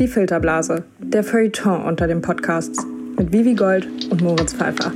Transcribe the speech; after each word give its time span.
Die 0.00 0.08
Filterblase, 0.08 0.82
der 0.98 1.22
Feuilleton 1.22 1.84
unter 1.84 2.08
den 2.08 2.20
Podcasts 2.20 2.84
mit 3.16 3.32
Vivi 3.32 3.54
Gold 3.54 3.86
und 4.10 4.22
Moritz 4.22 4.52
Pfeiffer. 4.52 4.90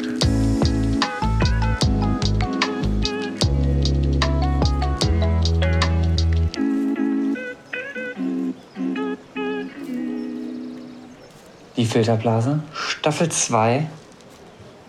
Die 11.77 11.87
Filterblase, 11.87 12.59
Staffel 12.73 13.29
2. 13.29 13.87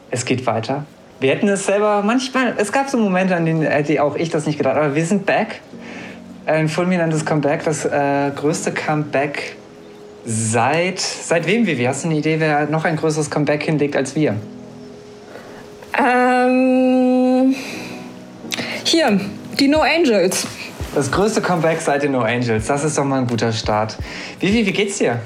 Es 0.09 0.25
geht 0.25 0.47
weiter. 0.47 0.85
Wir 1.19 1.35
hätten 1.35 1.47
es 1.49 1.67
selber 1.67 2.01
manchmal, 2.01 2.55
es 2.57 2.71
gab 2.71 2.89
so 2.89 2.97
Momente, 2.97 3.35
an 3.35 3.45
denen 3.45 3.61
hätte 3.61 4.01
auch 4.01 4.15
ich 4.15 4.31
das 4.31 4.47
nicht 4.47 4.57
gedacht, 4.57 4.75
aber 4.75 4.95
wir 4.95 5.05
sind 5.05 5.27
back. 5.27 5.61
Ein 6.47 6.67
fulminantes 6.67 7.27
Comeback, 7.27 7.63
das 7.63 7.85
äh, 7.85 8.31
größte 8.35 8.71
Comeback 8.71 9.55
seit. 10.29 10.99
Seit 10.99 11.47
wem, 11.47 11.65
Vivi? 11.65 11.83
Hast 11.85 12.03
du 12.03 12.09
eine 12.09 12.19
Idee, 12.19 12.39
wer 12.39 12.67
noch 12.67 12.85
ein 12.85 12.95
größeres 12.95 13.29
Comeback 13.31 13.63
hinlegt 13.63 13.95
als 13.95 14.15
wir? 14.15 14.35
Ähm, 15.97 17.55
hier, 18.83 19.19
die 19.59 19.67
No 19.67 19.81
Angels. 19.81 20.45
Das 20.93 21.11
größte 21.11 21.41
Comeback 21.41 21.81
seit 21.81 22.03
den 22.03 22.11
No 22.11 22.21
Angels. 22.21 22.67
Das 22.67 22.83
ist 22.83 22.97
doch 22.97 23.03
mal 23.03 23.21
ein 23.21 23.27
guter 23.27 23.51
Start. 23.51 23.97
Vivi, 24.39 24.65
wie 24.65 24.71
geht's 24.71 24.99
dir? 24.99 25.19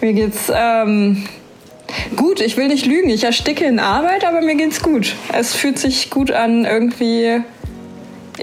Mir 0.00 0.12
geht's 0.12 0.52
ähm, 0.54 1.24
gut. 2.16 2.40
Ich 2.40 2.56
will 2.58 2.68
nicht 2.68 2.86
lügen. 2.86 3.08
Ich 3.08 3.24
ersticke 3.24 3.64
in 3.64 3.78
Arbeit, 3.78 4.24
aber 4.24 4.42
mir 4.42 4.54
geht's 4.54 4.82
gut. 4.82 5.14
Es 5.32 5.54
fühlt 5.54 5.78
sich 5.78 6.10
gut 6.10 6.30
an, 6.30 6.66
irgendwie. 6.66 7.42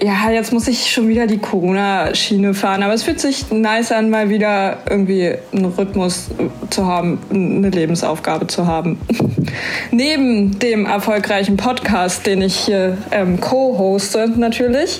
Ja, 0.03 0.31
jetzt 0.31 0.51
muss 0.51 0.67
ich 0.67 0.89
schon 0.89 1.07
wieder 1.07 1.27
die 1.27 1.37
Corona-Schiene 1.37 2.55
fahren, 2.55 2.81
aber 2.81 2.95
es 2.95 3.03
fühlt 3.03 3.19
sich 3.19 3.51
nice 3.51 3.91
an, 3.91 4.09
mal 4.09 4.29
wieder 4.29 4.79
irgendwie 4.89 5.35
einen 5.53 5.65
Rhythmus 5.65 6.31
zu 6.71 6.87
haben, 6.87 7.19
eine 7.29 7.69
Lebensaufgabe 7.69 8.47
zu 8.47 8.65
haben. 8.65 8.99
Neben 9.91 10.57
dem 10.57 10.87
erfolgreichen 10.87 11.55
Podcast, 11.55 12.25
den 12.25 12.41
ich 12.41 12.55
hier 12.55 12.97
ähm, 13.11 13.39
co-hoste, 13.39 14.27
natürlich. 14.27 14.99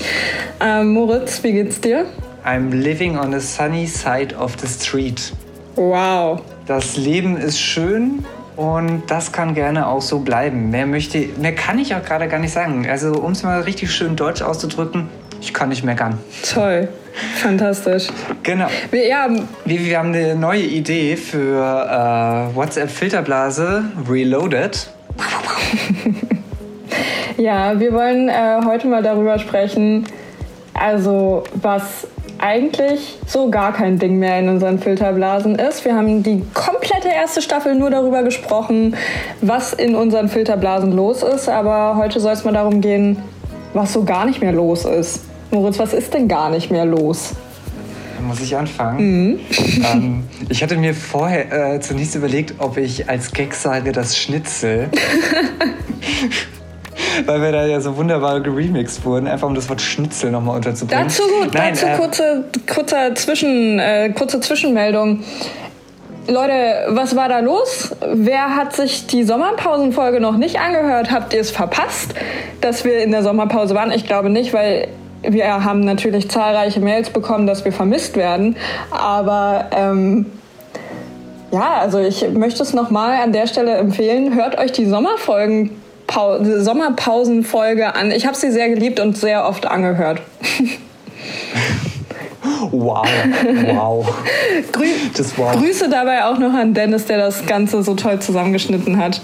Ähm, 0.60 0.94
Moritz, 0.94 1.44
wie 1.44 1.54
geht's 1.54 1.82
dir? 1.82 2.06
I'm 2.46 2.70
living 2.70 3.18
on 3.18 3.32
the 3.32 3.40
sunny 3.40 3.88
side 3.88 4.36
of 4.36 4.56
the 4.62 4.68
street. 4.68 5.34
Wow. 5.78 6.42
Das 6.68 6.96
Leben 6.96 7.38
ist 7.38 7.60
schön 7.60 8.24
und 8.62 9.08
das 9.08 9.32
kann 9.32 9.56
gerne 9.56 9.88
auch 9.88 10.04
so 10.04 10.20
bleiben. 10.20 10.70
Mehr 10.70 10.86
möchte, 10.86 11.30
mehr 11.40 11.56
kann 11.56 11.80
ich 11.80 11.96
auch 11.96 12.04
gerade 12.04 12.28
gar 12.28 12.38
nicht 12.38 12.54
sagen. 12.54 12.88
Also 12.88 13.14
um 13.14 13.32
es 13.32 13.42
mal 13.42 13.62
richtig 13.62 13.92
schön 13.92 14.16
deutsch 14.16 14.44
auszudrücken, 14.44 15.10
ich 15.42 15.52
kann 15.52 15.70
nicht 15.70 15.84
meckern. 15.84 16.20
Toll. 16.54 16.88
Fantastisch. 17.38 18.10
Genau. 18.44 18.68
Wir, 18.92 19.08
ja, 19.08 19.28
Wir, 19.66 19.84
wir 19.84 19.98
haben 19.98 20.10
eine 20.10 20.36
neue 20.36 20.62
Idee 20.62 21.18
für 21.18 21.58
äh, 21.58 22.56
WhatsApp 22.56 22.92
Filterblase 22.92 23.84
Reloaded. 24.08 24.92
ja, 27.38 27.80
wir 27.80 27.94
wollen 27.94 28.30
äh, 28.30 28.62
heute 28.64 28.88
mal 28.88 29.02
darüber 29.02 29.40
sprechen, 29.40 30.06
also 30.76 31.46
was 31.56 32.08
eigentlich 32.42 33.18
so 33.26 33.50
gar 33.50 33.74
kein 33.74 34.00
Ding 34.00 34.18
mehr 34.20 34.40
in 34.40 34.50
unseren 34.50 34.80
Filterblasen 34.80 35.56
ist. 35.56 35.86
Wir 35.86 35.96
haben 35.96 36.24
die 36.24 36.44
komplette 36.54 37.10
erste 37.10 37.42
Staffel 37.42 37.76
nur 37.76 37.90
darüber 37.90 38.24
gesprochen, 38.24 38.96
was 39.42 39.74
in 39.74 39.96
unseren 39.96 40.28
Filterblasen 40.28 40.92
los 40.92 41.24
ist. 41.24 41.50
Aber 41.50 41.96
heute 41.98 42.20
soll 42.20 42.34
es 42.34 42.44
mal 42.44 42.54
darum 42.54 42.82
gehen, 42.82 43.18
was 43.74 43.94
so 43.94 44.04
gar 44.04 44.26
nicht 44.26 44.42
mehr 44.42 44.52
los 44.52 44.86
ist. 44.86 45.22
Moritz, 45.52 45.80
was 45.80 45.94
ist 45.94 46.14
denn 46.14 46.28
gar 46.28 46.50
nicht 46.50 46.72
mehr 46.72 46.86
los? 46.86 47.34
Muss 48.26 48.40
ich 48.42 48.56
anfangen. 48.56 49.40
Ähm, 49.94 50.24
ich 50.50 50.62
hatte 50.62 50.78
mir 50.78 50.94
vorher 50.94 51.76
äh, 51.76 51.80
zunächst 51.80 52.16
überlegt, 52.16 52.56
ob 52.60 52.78
ich 52.78 53.10
als 53.10 53.32
Gag 53.32 53.54
sage, 53.54 53.92
das 53.92 54.18
Schnitzel. 54.18 54.90
Weil 57.26 57.42
wir 57.42 57.52
da 57.52 57.66
ja 57.66 57.80
so 57.82 57.96
wunderbar 57.98 58.40
geremixed 58.40 59.04
wurden, 59.06 59.28
einfach 59.28 59.48
um 59.48 59.56
das 59.56 59.70
Wort 59.70 59.82
Schnitzel 59.82 60.32
nochmal 60.32 60.58
unterzubringen. 60.58 61.06
Dazu, 61.06 61.24
Nein, 61.54 61.74
dazu 61.74 61.86
äh, 61.86 61.98
kurze, 61.98 62.44
kurze, 62.74 63.14
Zwischen, 63.16 63.80
äh, 63.80 64.10
kurze 64.10 64.40
Zwischenmeldung. 64.40 65.24
Leute, 66.28 66.86
was 66.90 67.16
war 67.16 67.30
da 67.30 67.40
los? 67.40 67.96
Wer 68.14 68.56
hat 68.56 68.74
sich 68.74 69.08
die 69.08 69.24
Sommerpausenfolge 69.24 70.20
noch 70.20 70.38
nicht 70.38 70.60
angehört? 70.60 71.12
Habt 71.12 71.34
ihr 71.34 71.42
es 71.42 71.52
verpasst, 71.52 72.14
dass 72.62 72.86
wir 72.86 73.04
in 73.04 73.12
der 73.12 73.24
Sommerpause 73.24 73.74
waren? 73.74 73.92
Ich 73.92 74.06
glaube 74.06 74.30
nicht, 74.30 74.54
weil 74.54 74.88
wir 75.24 75.64
haben 75.64 75.82
natürlich 75.82 76.30
zahlreiche 76.30 76.80
Mails 76.80 77.10
bekommen, 77.10 77.48
dass 77.48 77.66
wir 77.66 77.72
vermisst 77.72 78.16
werden. 78.16 78.56
Aber 78.92 79.66
ähm, 79.72 80.28
ja, 81.52 81.80
also 81.82 82.00
ich 82.00 82.30
möchte 82.32 82.64
es 82.64 82.74
nochmal 82.74 83.22
an 83.22 83.34
der 83.34 83.48
Stelle 83.48 83.74
empfehlen. 83.74 84.36
Hört 84.36 84.58
euch 84.58 84.72
die 84.72 84.86
Sommerfolgen, 84.86 85.81
Sommerpausenfolge 86.14 87.96
an. 87.96 88.12
Ich 88.12 88.26
habe 88.26 88.36
sie 88.36 88.52
sehr 88.52 88.70
geliebt 88.70 89.00
und 89.00 89.18
sehr 89.18 89.48
oft 89.48 89.66
angehört. 89.66 90.22
Wow, 92.72 93.06
wow. 93.76 94.14
Grü 94.72 94.86
wow. 95.36 95.56
Grüße 95.56 95.90
dabei 95.90 96.26
auch 96.26 96.38
noch 96.40 96.54
an 96.54 96.74
Dennis, 96.74 97.06
der 97.06 97.18
das 97.18 97.46
Ganze 97.46 97.84
so 97.84 97.96
toll 97.96 98.20
zusammengeschnitten 98.20 98.98
hat. 98.98 99.22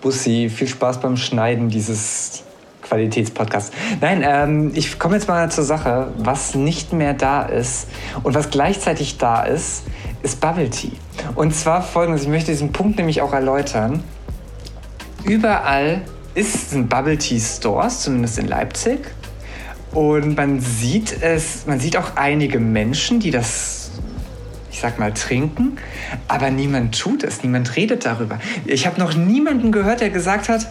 Bussi, 0.00 0.48
viel 0.48 0.68
Spaß 0.68 1.00
beim 1.00 1.16
Schneiden 1.16 1.68
dieses 1.68 2.44
Qualitätspodcasts. 2.82 3.72
Nein, 4.00 4.24
ähm, 4.26 4.72
ich 4.74 4.98
komme 4.98 5.16
jetzt 5.16 5.28
mal 5.28 5.50
zur 5.50 5.64
Sache. 5.64 6.08
Was 6.16 6.54
nicht 6.54 6.92
mehr 6.92 7.14
da 7.14 7.42
ist 7.42 7.88
und 8.22 8.34
was 8.34 8.50
gleichzeitig 8.50 9.18
da 9.18 9.42
ist, 9.42 9.82
ist 10.22 10.40
Bubble 10.40 10.70
Tea. 10.70 10.92
Und 11.34 11.54
zwar 11.54 11.82
folgendes, 11.82 12.22
ich 12.22 12.28
möchte 12.28 12.52
diesen 12.52 12.72
Punkt 12.72 12.96
nämlich 12.98 13.20
auch 13.20 13.32
erläutern. 13.32 14.02
Überall 15.24 16.02
ist, 16.34 16.70
sind 16.70 16.88
Bubble 16.88 17.18
Tea 17.18 17.40
Stores, 17.40 18.02
zumindest 18.02 18.38
in 18.38 18.46
Leipzig. 18.46 19.00
Und 19.92 20.36
man 20.36 20.60
sieht 20.60 21.22
es, 21.22 21.66
man 21.66 21.80
sieht 21.80 21.96
auch 21.96 22.16
einige 22.16 22.60
Menschen, 22.60 23.20
die 23.20 23.30
das, 23.30 23.90
ich 24.70 24.80
sag 24.80 24.98
mal, 24.98 25.12
trinken, 25.12 25.78
aber 26.28 26.50
niemand 26.50 26.98
tut 26.98 27.24
es, 27.24 27.42
niemand 27.42 27.74
redet 27.76 28.04
darüber. 28.04 28.38
Ich 28.66 28.86
habe 28.86 29.00
noch 29.00 29.14
niemanden 29.14 29.72
gehört, 29.72 30.00
der 30.00 30.10
gesagt 30.10 30.48
hat, 30.48 30.70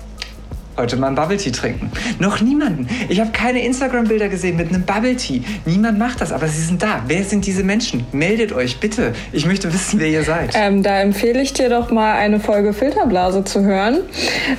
heute 0.77 0.95
mal 0.97 1.07
einen 1.07 1.15
Bubble 1.15 1.37
Tea 1.37 1.51
trinken. 1.51 1.91
Noch 2.19 2.41
niemanden. 2.41 2.87
Ich 3.09 3.19
habe 3.19 3.31
keine 3.31 3.63
Instagram-Bilder 3.65 4.29
gesehen 4.29 4.57
mit 4.57 4.69
einem 4.69 4.83
Bubble 4.83 5.15
Tea. 5.15 5.41
Niemand 5.65 5.97
macht 5.97 6.21
das, 6.21 6.31
aber 6.31 6.47
sie 6.47 6.61
sind 6.61 6.83
da. 6.83 7.01
Wer 7.07 7.23
sind 7.23 7.45
diese 7.45 7.63
Menschen? 7.63 8.05
Meldet 8.11 8.53
euch 8.53 8.79
bitte. 8.79 9.13
Ich 9.31 9.45
möchte 9.45 9.73
wissen, 9.73 9.99
wer 9.99 10.07
ihr 10.07 10.23
seid. 10.23 10.51
Ähm, 10.55 10.83
da 10.83 10.99
empfehle 10.99 11.41
ich 11.41 11.53
dir 11.53 11.69
doch 11.69 11.91
mal 11.91 12.13
eine 12.13 12.39
Folge 12.39 12.73
Filterblase 12.73 13.43
zu 13.43 13.63
hören. 13.63 13.99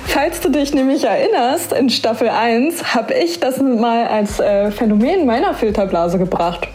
Falls 0.05 0.41
du 0.41 0.49
dich 0.49 0.73
nämlich 0.73 1.03
erinnerst, 1.05 1.73
in 1.73 1.89
Staffel 1.89 2.29
1 2.29 2.95
habe 2.95 3.13
ich 3.13 3.39
das 3.39 3.59
mal 3.59 4.05
als 4.07 4.39
äh, 4.39 4.71
Phänomen 4.71 5.25
meiner 5.25 5.53
Filterblase 5.53 6.17
gebracht. 6.17 6.67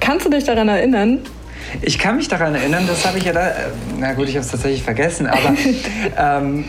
Kannst 0.00 0.26
du 0.26 0.30
dich 0.30 0.44
daran 0.44 0.68
erinnern? 0.68 1.20
Ich 1.82 1.98
kann 1.98 2.16
mich 2.16 2.26
daran 2.28 2.54
erinnern, 2.54 2.84
das 2.88 3.06
habe 3.06 3.18
ich 3.18 3.24
ja 3.24 3.32
da. 3.32 3.48
äh, 3.48 3.52
Na 3.98 4.12
gut, 4.14 4.28
ich 4.28 4.34
habe 4.34 4.44
es 4.44 4.50
tatsächlich 4.50 4.82
vergessen, 4.82 5.26
aber. 5.26 5.54
ähm, 6.18 6.64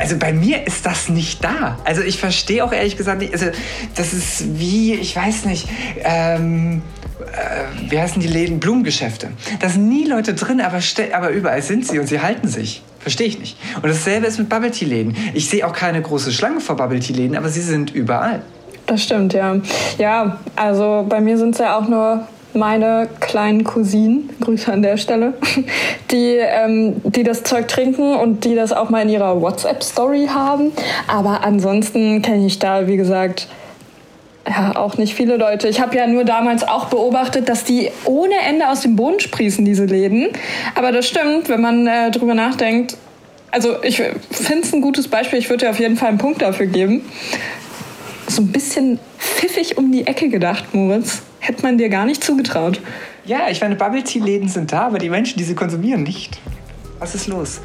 also 0.00 0.16
bei 0.16 0.32
mir 0.32 0.66
ist 0.66 0.86
das 0.86 1.08
nicht 1.08 1.44
da. 1.44 1.78
Also 1.84 2.02
ich 2.02 2.18
verstehe 2.18 2.64
auch 2.64 2.72
ehrlich 2.72 2.96
gesagt 2.96 3.20
nicht. 3.20 3.32
Also 3.32 3.46
das 3.94 4.12
ist 4.12 4.58
wie, 4.58 4.94
ich 4.94 5.14
weiß 5.14 5.44
nicht, 5.44 5.68
ähm, 6.02 6.82
äh, 7.20 7.90
wie 7.90 8.00
heißen 8.00 8.20
die 8.20 8.28
Läden? 8.28 8.60
Blumengeschäfte. 8.60 9.30
Da 9.60 9.68
sind 9.68 9.88
nie 9.88 10.06
Leute 10.06 10.34
drin, 10.34 10.60
aber, 10.60 10.80
aber 11.12 11.30
überall 11.30 11.62
sind 11.62 11.86
sie 11.86 11.98
und 11.98 12.06
sie 12.06 12.20
halten 12.20 12.48
sich. 12.48 12.82
Verstehe 12.98 13.26
ich 13.26 13.38
nicht. 13.38 13.56
Und 13.76 13.86
dasselbe 13.86 14.26
ist 14.26 14.38
mit 14.38 14.48
Bubble 14.48 14.70
Tea 14.70 14.86
Läden. 14.86 15.16
Ich 15.34 15.48
sehe 15.48 15.66
auch 15.66 15.72
keine 15.72 16.00
große 16.00 16.32
Schlange 16.32 16.60
vor 16.60 16.76
Bubble 16.76 17.00
Tea 17.00 17.12
Läden, 17.12 17.36
aber 17.36 17.48
sie 17.48 17.62
sind 17.62 17.90
überall. 17.90 18.42
Das 18.86 19.02
stimmt, 19.02 19.34
ja. 19.34 19.56
Ja, 19.98 20.40
also 20.56 21.06
bei 21.08 21.20
mir 21.20 21.38
sind 21.38 21.54
es 21.54 21.58
ja 21.58 21.78
auch 21.78 21.88
nur 21.88 22.26
meine 22.54 23.08
kleinen 23.20 23.64
Cousinen, 23.64 24.30
Grüße 24.40 24.72
an 24.72 24.82
der 24.82 24.96
Stelle, 24.96 25.34
die, 26.10 26.36
ähm, 26.38 27.00
die 27.04 27.22
das 27.22 27.42
Zeug 27.42 27.68
trinken 27.68 28.16
und 28.16 28.44
die 28.44 28.54
das 28.54 28.72
auch 28.72 28.90
mal 28.90 29.02
in 29.02 29.08
ihrer 29.08 29.40
WhatsApp-Story 29.40 30.28
haben. 30.32 30.72
Aber 31.06 31.44
ansonsten 31.44 32.22
kenne 32.22 32.46
ich 32.46 32.58
da, 32.58 32.86
wie 32.86 32.96
gesagt, 32.96 33.48
ja, 34.48 34.74
auch 34.76 34.96
nicht 34.96 35.14
viele 35.14 35.36
Leute. 35.36 35.68
Ich 35.68 35.80
habe 35.80 35.96
ja 35.96 36.06
nur 36.06 36.24
damals 36.24 36.66
auch 36.66 36.86
beobachtet, 36.86 37.48
dass 37.48 37.64
die 37.64 37.90
ohne 38.04 38.34
Ende 38.48 38.68
aus 38.68 38.80
dem 38.80 38.96
Boden 38.96 39.20
sprießen, 39.20 39.64
diese 39.64 39.84
Läden. 39.84 40.28
Aber 40.74 40.92
das 40.92 41.06
stimmt, 41.06 41.48
wenn 41.48 41.60
man 41.60 41.86
äh, 41.86 42.10
drüber 42.10 42.34
nachdenkt. 42.34 42.96
Also 43.50 43.82
ich 43.82 43.96
finde 43.96 44.62
es 44.62 44.72
ein 44.72 44.80
gutes 44.80 45.08
Beispiel. 45.08 45.38
Ich 45.38 45.50
würde 45.50 45.66
dir 45.66 45.70
auf 45.70 45.78
jeden 45.78 45.96
Fall 45.96 46.08
einen 46.08 46.18
Punkt 46.18 46.40
dafür 46.42 46.66
geben. 46.66 47.04
So 48.28 48.42
ein 48.42 48.48
bisschen 48.48 48.98
pfiffig 49.18 49.76
um 49.76 49.92
die 49.92 50.06
Ecke 50.06 50.28
gedacht, 50.28 50.72
Moritz. 50.72 51.22
Hätte 51.40 51.62
man 51.62 51.78
dir 51.78 51.88
gar 51.88 52.04
nicht 52.06 52.22
zugetraut. 52.22 52.80
Ja, 53.24 53.48
ich 53.50 53.60
meine, 53.60 53.76
Bubble 53.76 54.04
Tea 54.04 54.20
Läden 54.20 54.48
sind 54.48 54.72
da, 54.72 54.82
aber 54.82 54.98
die 54.98 55.08
Menschen, 55.08 55.38
die 55.38 55.44
sie 55.44 55.54
konsumieren, 55.54 56.02
nicht. 56.02 56.38
Was 56.98 57.14
ist 57.14 57.28
los? 57.28 57.60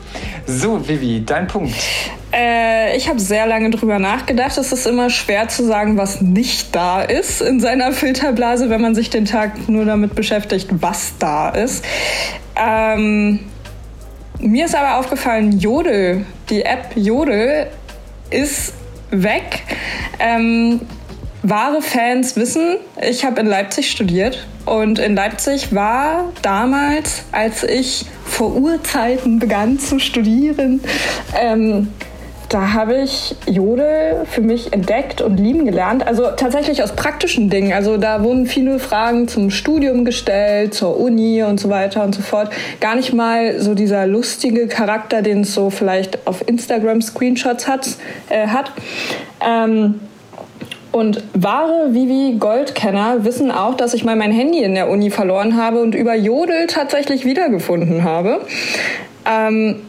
So, 0.48 0.88
Vivi, 0.88 1.22
dein 1.26 1.48
Punkt. 1.48 1.76
Äh, 2.34 2.96
ich 2.96 3.10
habe 3.10 3.20
sehr 3.20 3.46
lange 3.46 3.70
drüber 3.70 4.00
nachgedacht. 4.00 4.58
Es 4.58 4.72
ist 4.72 4.88
immer 4.88 5.10
schwer 5.10 5.50
zu 5.50 5.66
sagen, 5.66 5.98
was 5.98 6.22
nicht 6.22 6.74
da 6.74 7.02
ist 7.02 7.42
in 7.42 7.60
seiner 7.60 7.92
Filterblase, 7.92 8.70
wenn 8.70 8.82
man 8.82 8.96
sich 8.96 9.10
den 9.10 9.26
Tag 9.26 9.68
nur 9.68 9.84
damit 9.84 10.16
beschäftigt, 10.16 10.70
was 10.80 11.18
da 11.20 11.50
ist. 11.50 11.84
Ähm, 12.56 13.42
mir 14.40 14.66
ist 14.66 14.76
aber 14.76 15.00
aufgefallen, 15.00 15.60
Jodel, 15.60 16.26
die 16.50 16.64
App 16.64 16.92
Jodel 16.96 17.68
ist 18.30 18.74
weg. 19.12 19.64
Ähm, 20.20 20.80
wahre 21.50 21.82
Fans 21.82 22.36
wissen, 22.36 22.78
ich 23.02 23.24
habe 23.24 23.40
in 23.40 23.46
Leipzig 23.46 23.92
studiert 23.92 24.46
und 24.66 25.00
in 25.00 25.16
Leipzig 25.16 25.74
war 25.74 26.32
damals, 26.42 27.24
als 27.32 27.64
ich 27.64 28.06
vor 28.26 28.56
Urzeiten 28.56 29.40
begann 29.40 29.78
zu 29.78 30.00
studieren, 30.00 30.82
ähm, 31.40 31.90
da 32.50 32.74
habe 32.74 33.02
ich 33.02 33.36
Jodel 33.48 34.26
für 34.30 34.42
mich 34.42 34.72
entdeckt 34.72 35.20
und 35.20 35.38
lieben 35.38 35.66
gelernt. 35.66 36.06
Also 36.06 36.28
tatsächlich 36.38 36.84
aus 36.84 36.94
praktischen 36.94 37.50
Dingen. 37.50 37.74
Also 37.74 37.98
da 37.98 38.24
wurden 38.24 38.46
viele 38.46 38.78
Fragen 38.78 39.28
zum 39.28 39.50
Studium 39.50 40.06
gestellt, 40.06 40.74
zur 40.74 41.00
Uni 41.00 41.44
und 41.44 41.60
so 41.60 41.70
weiter 41.70 42.04
und 42.04 42.14
so 42.14 42.22
fort. 42.22 42.52
Gar 42.80 42.96
nicht 42.96 43.14
mal 43.14 43.60
so 43.60 43.74
dieser 43.74 44.06
lustige 44.06 44.68
Charakter, 44.68 45.22
den 45.22 45.42
es 45.42 45.54
so 45.54 45.70
vielleicht 45.72 46.28
auf 46.28 46.48
Instagram 46.48 47.02
Screenshots 47.02 47.68
hat. 47.68 47.88
Äh, 48.30 48.48
hat. 48.48 48.72
Ähm, 49.46 50.00
und 50.96 51.22
wahre 51.34 51.94
Vivi 51.94 52.38
Goldkenner 52.40 53.26
wissen 53.26 53.52
auch, 53.52 53.76
dass 53.76 53.94
ich 53.94 54.06
mal 54.06 54.16
mein 54.16 54.32
Handy 54.32 54.64
in 54.64 54.76
der 54.76 54.90
Uni 54.90 55.12
verloren 55.12 55.58
habe 55.58 55.82
und 55.82 55.94
über 55.94 56.16
Jodel 56.16 56.68
tatsächlich 56.68 57.26
wiedergefunden 57.26 58.06
habe. 58.06 58.40
Ähm, 59.30 59.82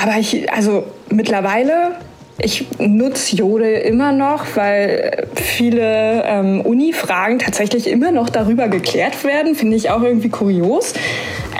aber 0.00 0.12
ich, 0.20 0.48
also 0.52 0.84
mittlerweile, 1.10 1.96
ich 2.40 2.66
nutze 2.78 3.34
Jodel 3.34 3.78
immer 3.80 4.12
noch, 4.12 4.44
weil 4.54 5.26
viele 5.34 6.22
ähm, 6.24 6.60
Uni-Fragen 6.60 7.40
tatsächlich 7.40 7.88
immer 7.88 8.12
noch 8.12 8.30
darüber 8.30 8.68
geklärt 8.68 9.24
werden. 9.24 9.56
Finde 9.56 9.76
ich 9.76 9.90
auch 9.90 10.04
irgendwie 10.04 10.28
kurios. 10.28 10.94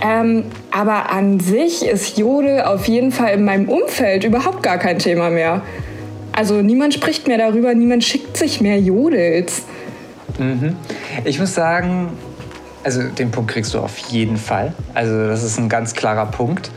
Ähm, 0.01 0.45
aber 0.71 1.11
an 1.11 1.41
sich 1.41 1.85
ist 1.85 2.17
Jodel 2.17 2.63
auf 2.63 2.87
jeden 2.87 3.11
Fall 3.11 3.35
in 3.35 3.45
meinem 3.45 3.69
Umfeld 3.69 4.23
überhaupt 4.23 4.63
gar 4.63 4.79
kein 4.79 5.01
Thema 5.01 5.31
mehr. 5.31 5.63
Also 6.39 6.63
niemand 6.63 6.95
spricht 6.95 7.27
mehr 7.27 7.37
darüber, 7.37 7.75
niemand 7.75 8.05
schickt 8.05 8.37
sich 8.37 8.61
mehr 8.61 8.79
Jodels. 8.79 9.65
Mhm. 10.39 10.77
Ich 11.25 11.41
muss 11.41 11.53
sagen, 11.53 12.11
also 12.85 13.03
den 13.09 13.33
Punkt 13.33 13.51
kriegst 13.51 13.75
du 13.75 13.81
auf 13.81 13.99
jeden 13.99 14.37
Fall. 14.37 14.73
Also 14.95 15.27
das 15.27 15.43
ist 15.43 15.59
ein 15.59 15.69
ganz 15.69 15.95
klarer 15.95 16.27
Punkt. 16.27 16.71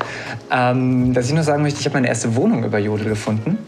Ähm, 0.52 1.14
dass 1.14 1.28
ich 1.28 1.34
nur 1.34 1.44
sagen 1.44 1.62
möchte, 1.62 1.80
ich 1.80 1.86
habe 1.86 1.94
meine 1.94 2.08
erste 2.08 2.36
Wohnung 2.36 2.64
über 2.64 2.80
Jodel 2.80 3.10
gefunden. 3.10 3.60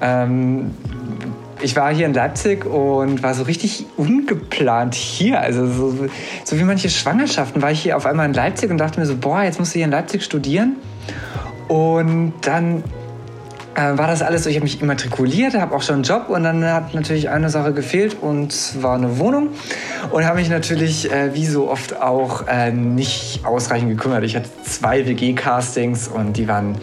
Ähm, 0.00 0.70
ich 1.60 1.74
war 1.74 1.92
hier 1.92 2.06
in 2.06 2.14
Leipzig 2.14 2.64
und 2.64 3.20
war 3.24 3.34
so 3.34 3.42
richtig 3.42 3.86
ungeplant 3.96 4.94
hier. 4.94 5.40
Also 5.40 5.66
so, 5.66 6.06
so, 6.44 6.56
wie 6.56 6.62
manche 6.62 6.88
Schwangerschaften 6.88 7.62
war 7.62 7.72
ich 7.72 7.80
hier 7.80 7.96
auf 7.96 8.06
einmal 8.06 8.26
in 8.26 8.32
Leipzig 8.32 8.70
und 8.70 8.78
dachte 8.78 9.00
mir 9.00 9.06
so, 9.06 9.16
boah, 9.16 9.42
jetzt 9.42 9.58
musst 9.58 9.74
du 9.74 9.78
hier 9.78 9.86
in 9.86 9.90
Leipzig 9.90 10.22
studieren. 10.22 10.76
Und 11.66 12.34
dann 12.42 12.84
äh, 13.74 13.98
war 13.98 14.06
das 14.06 14.22
alles 14.22 14.44
so, 14.44 14.50
ich 14.50 14.56
habe 14.56 14.64
mich 14.64 14.80
immatrikuliert, 14.80 15.54
habe 15.54 15.74
auch 15.74 15.82
schon 15.82 15.96
einen 15.96 16.04
Job 16.04 16.28
und 16.28 16.44
dann 16.44 16.64
hat 16.64 16.94
natürlich 16.94 17.30
eine 17.30 17.50
Sache 17.50 17.72
gefehlt 17.72 18.16
und 18.20 18.52
zwar 18.52 18.96
eine 18.96 19.18
Wohnung 19.18 19.50
und 20.10 20.24
habe 20.24 20.38
mich 20.38 20.48
natürlich 20.48 21.10
äh, 21.10 21.34
wie 21.34 21.46
so 21.46 21.70
oft 21.70 22.00
auch 22.00 22.46
äh, 22.46 22.70
nicht 22.70 23.44
ausreichend 23.44 23.90
gekümmert. 23.90 24.24
Ich 24.24 24.36
hatte 24.36 24.48
zwei 24.64 25.06
WG-Castings 25.06 26.08
und 26.08 26.36
die 26.36 26.48
waren 26.48 26.76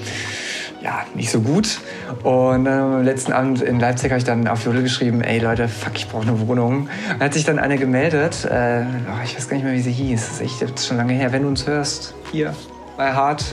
ja, 0.83 1.05
nicht 1.13 1.29
so 1.29 1.41
gut. 1.41 1.79
Und 2.23 2.65
äh, 2.65 2.69
am 2.69 3.03
letzten 3.03 3.33
Abend 3.33 3.61
in 3.61 3.79
Leipzig 3.79 4.11
habe 4.11 4.17
ich 4.17 4.23
dann 4.23 4.47
auf 4.47 4.65
Jule 4.65 4.81
geschrieben, 4.81 5.21
ey 5.21 5.39
Leute, 5.39 5.67
fuck, 5.67 5.93
ich 5.95 6.07
brauche 6.07 6.23
eine 6.23 6.47
Wohnung. 6.47 6.89
Und 7.13 7.19
hat 7.19 7.33
sich 7.33 7.45
dann 7.45 7.59
eine 7.59 7.77
gemeldet, 7.77 8.45
äh, 8.45 8.83
oh, 9.07 9.23
ich 9.23 9.35
weiß 9.35 9.47
gar 9.47 9.57
nicht 9.57 9.63
mehr, 9.63 9.73
wie 9.73 9.81
sie 9.81 9.91
hieß, 9.91 10.39
das 10.39 10.41
ist 10.41 10.61
echt 10.61 10.79
schon 10.85 10.97
lange 10.97 11.13
her. 11.13 11.31
Wenn 11.31 11.43
du 11.43 11.49
uns 11.49 11.67
hörst, 11.67 12.15
hier, 12.31 12.53
my 12.97 13.11
heart, 13.11 13.43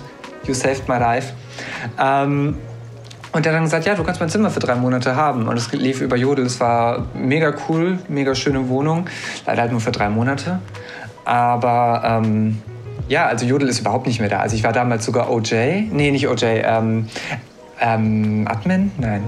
you 0.46 0.54
saved 0.54 0.88
my 0.88 0.98
life. 0.98 1.34
Ähm, 2.00 2.56
und 3.32 3.44
der 3.44 3.52
hat 3.52 3.56
dann 3.58 3.64
gesagt, 3.64 3.84
ja, 3.84 3.94
du 3.94 4.04
kannst 4.04 4.20
mein 4.20 4.30
Zimmer 4.30 4.50
für 4.50 4.60
drei 4.60 4.74
Monate 4.74 5.14
haben. 5.14 5.48
Und 5.48 5.56
es 5.56 5.70
lief 5.72 6.00
über 6.00 6.16
Jodel. 6.16 6.46
Es 6.46 6.60
war 6.60 7.06
mega 7.14 7.52
cool, 7.68 7.98
mega 8.08 8.34
schöne 8.34 8.68
Wohnung. 8.68 9.06
Leider 9.46 9.62
halt 9.62 9.72
nur 9.72 9.80
für 9.80 9.90
drei 9.90 10.08
Monate. 10.08 10.60
Aber 11.24 12.02
ähm, 12.04 12.62
ja, 13.08 13.26
also 13.26 13.44
Jodel 13.44 13.68
ist 13.68 13.80
überhaupt 13.80 14.06
nicht 14.06 14.20
mehr 14.20 14.30
da. 14.30 14.40
Also 14.40 14.56
ich 14.56 14.64
war 14.64 14.72
damals 14.72 15.04
sogar 15.04 15.30
OJ. 15.30 15.88
Nee, 15.90 16.10
nicht 16.10 16.26
OJ. 16.26 16.44
Ähm, 16.44 17.08
ähm, 17.80 18.46
Admin? 18.48 18.92
Nein. 18.96 19.24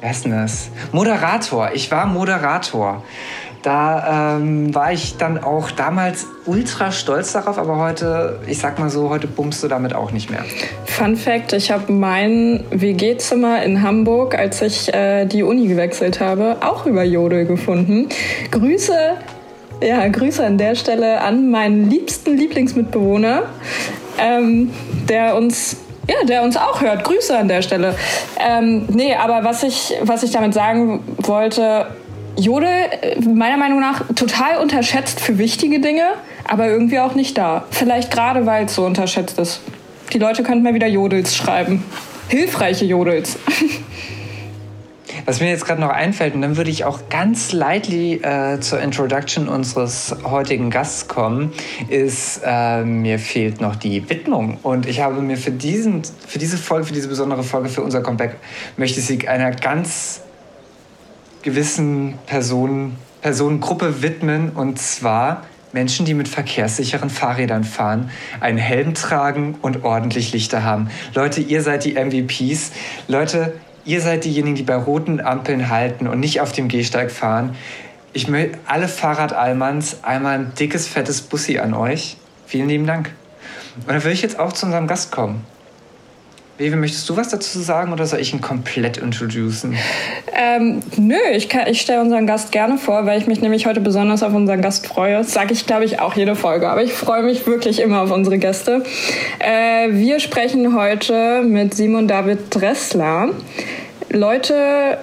Wer 0.00 0.10
ist 0.10 0.24
denn 0.24 0.32
das? 0.32 0.70
Moderator. 0.92 1.70
Ich 1.72 1.90
war 1.90 2.06
Moderator. 2.06 3.02
Da 3.62 4.36
ähm, 4.36 4.74
war 4.74 4.92
ich 4.92 5.16
dann 5.18 5.42
auch 5.42 5.70
damals 5.70 6.26
ultra 6.46 6.90
stolz 6.90 7.32
darauf, 7.32 7.58
aber 7.58 7.76
heute, 7.76 8.40
ich 8.48 8.58
sag 8.58 8.80
mal 8.80 8.90
so, 8.90 9.08
heute 9.08 9.28
bummst 9.28 9.62
du 9.62 9.68
damit 9.68 9.94
auch 9.94 10.10
nicht 10.10 10.30
mehr. 10.30 10.44
Fun 10.84 11.16
Fact: 11.16 11.52
Ich 11.52 11.70
habe 11.70 11.92
mein 11.92 12.64
WG-Zimmer 12.70 13.62
in 13.62 13.82
Hamburg, 13.82 14.36
als 14.36 14.62
ich 14.62 14.92
äh, 14.92 15.26
die 15.26 15.44
Uni 15.44 15.68
gewechselt 15.68 16.18
habe, 16.18 16.56
auch 16.60 16.86
über 16.86 17.04
Jodel 17.04 17.46
gefunden. 17.46 18.08
Grüße, 18.50 19.12
ja, 19.80 20.08
Grüße 20.08 20.44
an 20.44 20.58
der 20.58 20.74
Stelle 20.74 21.20
an 21.20 21.48
meinen 21.48 21.88
liebsten 21.88 22.36
Lieblingsmitbewohner, 22.36 23.44
ähm, 24.18 24.70
der 25.08 25.36
uns 25.36 25.76
ja, 26.08 26.24
der 26.24 26.42
uns 26.42 26.56
auch 26.56 26.80
hört. 26.80 27.04
Grüße 27.04 27.36
an 27.36 27.46
der 27.46 27.62
Stelle. 27.62 27.94
Ähm, 28.40 28.86
nee, 28.88 29.14
aber 29.14 29.44
was 29.44 29.62
ich, 29.62 29.94
was 30.02 30.24
ich 30.24 30.32
damit 30.32 30.52
sagen 30.52 31.00
wollte, 31.18 31.86
Jodel, 32.36 32.68
äh, 32.68 33.20
meiner 33.20 33.56
Meinung 33.56 33.80
nach, 33.80 34.02
total 34.14 34.58
unterschätzt 34.58 35.20
für 35.20 35.38
wichtige 35.38 35.80
Dinge, 35.80 36.12
aber 36.44 36.66
irgendwie 36.66 36.98
auch 36.98 37.14
nicht 37.14 37.36
da. 37.36 37.64
Vielleicht 37.70 38.10
gerade, 38.10 38.46
weil 38.46 38.66
es 38.66 38.74
so 38.74 38.84
unterschätzt 38.84 39.38
ist. 39.38 39.60
Die 40.12 40.18
Leute 40.18 40.42
könnten 40.42 40.62
mal 40.62 40.74
wieder 40.74 40.86
Jodels 40.86 41.36
schreiben. 41.36 41.84
Hilfreiche 42.28 42.84
Jodels. 42.84 43.38
Was 45.24 45.40
mir 45.40 45.50
jetzt 45.50 45.64
gerade 45.66 45.80
noch 45.80 45.90
einfällt, 45.90 46.34
und 46.34 46.42
dann 46.42 46.56
würde 46.56 46.70
ich 46.70 46.84
auch 46.84 47.08
ganz 47.08 47.52
lightly 47.52 48.14
äh, 48.14 48.58
zur 48.58 48.80
Introduction 48.80 49.48
unseres 49.48 50.16
heutigen 50.24 50.68
Gasts 50.70 51.06
kommen, 51.06 51.52
ist, 51.88 52.40
äh, 52.44 52.82
mir 52.82 53.20
fehlt 53.20 53.60
noch 53.60 53.76
die 53.76 54.08
Widmung. 54.10 54.58
Und 54.64 54.86
ich 54.86 55.00
habe 55.00 55.20
mir 55.20 55.36
für, 55.36 55.52
diesen, 55.52 56.02
für 56.26 56.40
diese 56.40 56.56
Folge, 56.56 56.86
für 56.86 56.94
diese 56.94 57.08
besondere 57.08 57.44
Folge, 57.44 57.68
für 57.68 57.82
unser 57.82 58.00
Comeback, 58.00 58.36
möchte 58.76 58.98
ich 58.98 59.06
sie 59.06 59.28
einer 59.28 59.52
ganz 59.52 60.22
gewissen 61.42 62.18
Personen, 62.26 62.96
Personengruppe 63.20 64.02
widmen 64.02 64.50
und 64.50 64.78
zwar 64.78 65.44
Menschen, 65.72 66.04
die 66.04 66.14
mit 66.14 66.28
verkehrssicheren 66.28 67.10
Fahrrädern 67.10 67.64
fahren, 67.64 68.10
einen 68.40 68.58
Helm 68.58 68.94
tragen 68.94 69.56
und 69.62 69.84
ordentlich 69.84 70.32
Lichter 70.32 70.64
haben. 70.64 70.90
Leute, 71.14 71.40
ihr 71.40 71.62
seid 71.62 71.84
die 71.84 71.94
MVPs. 71.94 72.72
Leute, 73.08 73.54
ihr 73.84 74.00
seid 74.00 74.24
diejenigen, 74.24 74.56
die 74.56 74.62
bei 74.62 74.76
roten 74.76 75.20
Ampeln 75.20 75.70
halten 75.70 76.06
und 76.06 76.20
nicht 76.20 76.40
auf 76.40 76.52
dem 76.52 76.68
Gehsteig 76.68 77.10
fahren. 77.10 77.56
Ich 78.12 78.28
möchte 78.28 78.58
alle 78.66 78.88
Fahrradalmans 78.88 80.04
einmal 80.04 80.38
ein 80.38 80.52
dickes, 80.58 80.86
fettes 80.86 81.22
Bussi 81.22 81.58
an 81.58 81.72
euch. 81.72 82.18
Vielen 82.46 82.68
lieben 82.68 82.86
Dank. 82.86 83.10
Und 83.76 83.88
dann 83.88 84.04
würde 84.04 84.12
ich 84.12 84.20
jetzt 84.20 84.38
auch 84.38 84.52
zu 84.52 84.66
unserem 84.66 84.86
Gast 84.86 85.10
kommen. 85.10 85.46
Vivi, 86.58 86.76
möchtest 86.76 87.08
du 87.08 87.16
was 87.16 87.30
dazu 87.30 87.58
sagen 87.60 87.92
oder 87.92 88.06
soll 88.06 88.20
ich 88.20 88.34
ihn 88.34 88.42
komplett 88.42 88.98
introducen? 88.98 89.74
Ähm, 90.36 90.80
nö, 90.96 91.16
ich, 91.32 91.48
ich 91.66 91.80
stelle 91.80 92.02
unseren 92.02 92.26
Gast 92.26 92.52
gerne 92.52 92.76
vor, 92.76 93.06
weil 93.06 93.18
ich 93.18 93.26
mich 93.26 93.40
nämlich 93.40 93.66
heute 93.66 93.80
besonders 93.80 94.22
auf 94.22 94.34
unseren 94.34 94.60
Gast 94.60 94.86
freue. 94.86 95.16
Das 95.16 95.32
sage 95.32 95.54
ich, 95.54 95.66
glaube 95.66 95.84
ich, 95.84 96.00
auch 96.00 96.14
jede 96.14 96.36
Folge. 96.36 96.68
Aber 96.68 96.82
ich 96.82 96.92
freue 96.92 97.22
mich 97.22 97.46
wirklich 97.46 97.80
immer 97.80 98.02
auf 98.02 98.10
unsere 98.10 98.36
Gäste. 98.38 98.84
Äh, 99.38 99.92
wir 99.92 100.20
sprechen 100.20 100.76
heute 100.76 101.42
mit 101.42 101.74
Simon 101.74 102.06
David 102.06 102.54
Dressler. 102.54 103.30
Leute, 104.10 104.98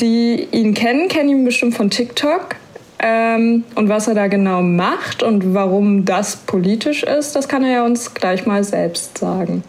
die 0.00 0.48
ihn 0.50 0.74
kennen, 0.74 1.08
kennen 1.08 1.28
ihn 1.28 1.44
bestimmt 1.44 1.76
von 1.76 1.88
TikTok. 1.90 2.56
Ähm, 2.98 3.64
und 3.76 3.88
was 3.88 4.08
er 4.08 4.14
da 4.14 4.26
genau 4.26 4.60
macht 4.60 5.22
und 5.22 5.54
warum 5.54 6.04
das 6.04 6.36
politisch 6.36 7.04
ist, 7.04 7.36
das 7.36 7.48
kann 7.48 7.64
er 7.64 7.72
ja 7.72 7.84
uns 7.84 8.12
gleich 8.12 8.44
mal 8.44 8.64
selbst 8.64 9.18
sagen. 9.18 9.62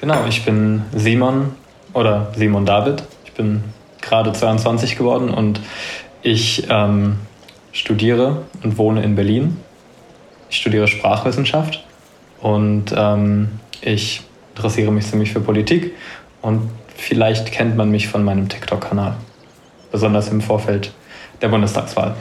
Genau, 0.00 0.26
ich 0.28 0.44
bin 0.44 0.82
Simon 0.94 1.56
oder 1.92 2.32
Simon 2.36 2.64
David. 2.64 3.02
Ich 3.24 3.32
bin 3.32 3.64
gerade 4.00 4.32
22 4.32 4.96
geworden 4.96 5.30
und 5.30 5.60
ich 6.22 6.68
ähm, 6.70 7.16
studiere 7.72 8.42
und 8.62 8.78
wohne 8.78 9.02
in 9.02 9.16
Berlin. 9.16 9.56
Ich 10.50 10.56
studiere 10.58 10.86
Sprachwissenschaft 10.86 11.84
und 12.40 12.94
ähm, 12.96 13.48
ich 13.80 14.22
interessiere 14.54 14.92
mich 14.92 15.06
ziemlich 15.06 15.32
für 15.32 15.40
Politik 15.40 15.92
und 16.42 16.70
vielleicht 16.94 17.50
kennt 17.50 17.76
man 17.76 17.90
mich 17.90 18.06
von 18.06 18.22
meinem 18.22 18.48
TikTok-Kanal, 18.48 19.16
besonders 19.90 20.28
im 20.28 20.40
Vorfeld 20.40 20.92
der 21.42 21.48
Bundestagswahl. 21.48 22.14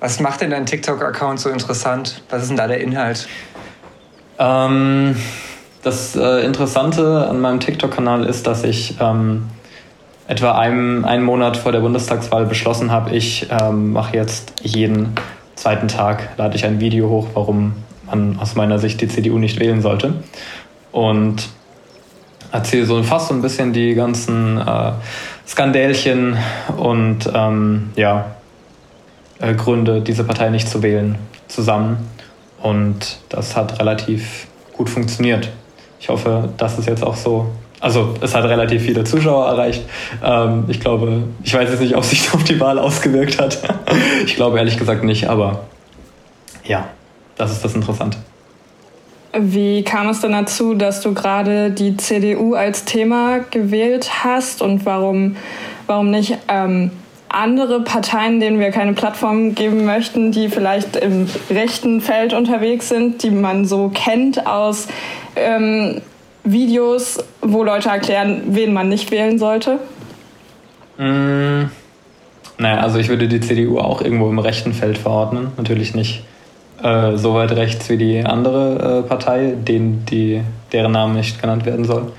Was 0.00 0.18
macht 0.18 0.40
denn 0.40 0.50
dein 0.50 0.64
TikTok-Account 0.64 1.40
so 1.40 1.50
interessant? 1.50 2.22
Was 2.30 2.42
ist 2.42 2.48
denn 2.48 2.56
da 2.56 2.66
der 2.66 2.80
Inhalt? 2.80 3.28
Ähm, 4.38 5.14
das 5.82 6.16
äh, 6.16 6.44
Interessante 6.44 7.28
an 7.28 7.40
meinem 7.40 7.60
TikTok-Kanal 7.60 8.24
ist, 8.24 8.46
dass 8.46 8.64
ich 8.64 8.96
ähm, 9.00 9.48
etwa 10.28 10.52
einem, 10.52 11.04
einen 11.04 11.24
Monat 11.24 11.56
vor 11.56 11.72
der 11.72 11.80
Bundestagswahl 11.80 12.46
beschlossen 12.46 12.90
habe, 12.90 13.14
ich 13.14 13.48
ähm, 13.50 13.92
mache 13.92 14.16
jetzt 14.16 14.54
jeden 14.62 15.14
zweiten 15.56 15.88
Tag, 15.88 16.30
lade 16.38 16.56
ich 16.56 16.64
ein 16.64 16.80
Video 16.80 17.08
hoch, 17.08 17.28
warum 17.34 17.74
man 18.06 18.38
aus 18.38 18.54
meiner 18.54 18.78
Sicht 18.78 19.00
die 19.00 19.08
CDU 19.08 19.38
nicht 19.38 19.58
wählen 19.60 19.82
sollte. 19.82 20.14
Und 20.92 21.48
erzähle 22.52 22.86
so 22.86 23.02
fast 23.02 23.28
so 23.28 23.34
ein 23.34 23.42
bisschen 23.42 23.72
die 23.72 23.94
ganzen 23.94 24.58
äh, 24.58 24.92
Skandälchen 25.46 26.36
und 26.76 27.30
ähm, 27.34 27.90
ja, 27.96 28.36
äh, 29.40 29.54
Gründe, 29.54 30.00
diese 30.00 30.24
Partei 30.24 30.50
nicht 30.50 30.68
zu 30.68 30.82
wählen, 30.82 31.16
zusammen. 31.48 32.08
Und 32.60 33.18
das 33.28 33.56
hat 33.56 33.80
relativ 33.80 34.46
gut 34.72 34.88
funktioniert. 34.88 35.50
Ich 36.02 36.08
hoffe, 36.08 36.48
dass 36.56 36.78
es 36.78 36.86
jetzt 36.86 37.04
auch 37.04 37.14
so 37.14 37.46
also 37.82 38.14
es 38.20 38.32
hat 38.32 38.44
relativ 38.44 38.82
viele 38.82 39.02
Zuschauer 39.02 39.48
erreicht. 39.48 39.82
Ähm, 40.24 40.64
ich 40.68 40.78
glaube, 40.78 41.24
ich 41.42 41.52
weiß 41.52 41.68
jetzt 41.68 41.80
nicht, 41.80 41.96
ob 41.96 42.04
sich 42.04 42.32
auf 42.34 42.44
die 42.44 42.60
Wahl 42.60 42.78
ausgewirkt 42.78 43.40
hat. 43.40 43.58
ich 44.24 44.36
glaube 44.36 44.58
ehrlich 44.58 44.78
gesagt 44.78 45.02
nicht, 45.02 45.28
aber 45.28 45.64
ja, 46.64 46.86
das 47.36 47.50
ist 47.50 47.64
das 47.64 47.74
Interessante. 47.74 48.18
Wie 49.36 49.82
kam 49.82 50.08
es 50.08 50.20
denn 50.20 50.32
dazu, 50.32 50.74
dass 50.74 51.00
du 51.00 51.12
gerade 51.12 51.72
die 51.72 51.96
CDU 51.96 52.54
als 52.54 52.84
Thema 52.84 53.40
gewählt 53.50 54.22
hast 54.22 54.62
und 54.62 54.86
warum, 54.86 55.36
warum 55.88 56.10
nicht 56.10 56.38
ähm, 56.48 56.92
andere 57.28 57.80
Parteien, 57.80 58.38
denen 58.38 58.60
wir 58.60 58.70
keine 58.70 58.92
Plattform 58.92 59.54
geben 59.54 59.86
möchten, 59.86 60.30
die 60.30 60.48
vielleicht 60.48 60.96
im 60.96 61.26
rechten 61.50 62.00
Feld 62.00 62.34
unterwegs 62.34 62.90
sind, 62.90 63.22
die 63.22 63.30
man 63.30 63.64
so 63.64 63.90
kennt 63.92 64.46
aus 64.46 64.86
ähm, 65.36 66.00
Videos, 66.44 67.18
wo 67.40 67.62
Leute 67.62 67.88
erklären, 67.88 68.42
wen 68.48 68.72
man 68.72 68.88
nicht 68.88 69.10
wählen 69.10 69.38
sollte? 69.38 69.78
Mm, 70.98 71.70
naja, 72.58 72.80
also 72.80 72.98
ich 72.98 73.08
würde 73.08 73.28
die 73.28 73.40
CDU 73.40 73.78
auch 73.78 74.02
irgendwo 74.02 74.28
im 74.28 74.38
rechten 74.38 74.72
Feld 74.72 74.98
verordnen. 74.98 75.52
Natürlich 75.56 75.94
nicht 75.94 76.24
äh, 76.82 77.16
so 77.16 77.34
weit 77.34 77.52
rechts 77.52 77.88
wie 77.88 77.96
die 77.96 78.24
andere 78.24 79.00
äh, 79.04 79.08
Partei, 79.08 79.54
den, 79.56 80.04
die, 80.06 80.42
deren 80.72 80.92
Name 80.92 81.14
nicht 81.14 81.40
genannt 81.40 81.64
werden 81.64 81.84
soll. 81.84 82.12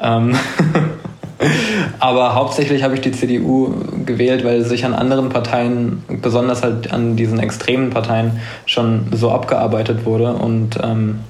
Ähm 0.00 0.36
Aber 1.98 2.34
hauptsächlich 2.34 2.82
habe 2.82 2.94
ich 2.94 3.00
die 3.00 3.12
CDU 3.12 3.74
gewählt, 4.06 4.44
weil 4.44 4.62
sich 4.62 4.84
an 4.84 4.94
anderen 4.94 5.28
Parteien, 5.28 6.02
besonders 6.08 6.62
halt 6.62 6.92
an 6.92 7.16
diesen 7.16 7.38
extremen 7.38 7.90
Parteien, 7.90 8.40
schon 8.66 9.06
so 9.12 9.30
abgearbeitet 9.30 10.06
wurde. 10.06 10.32
Und 10.32 10.78
ähm, 10.82 11.20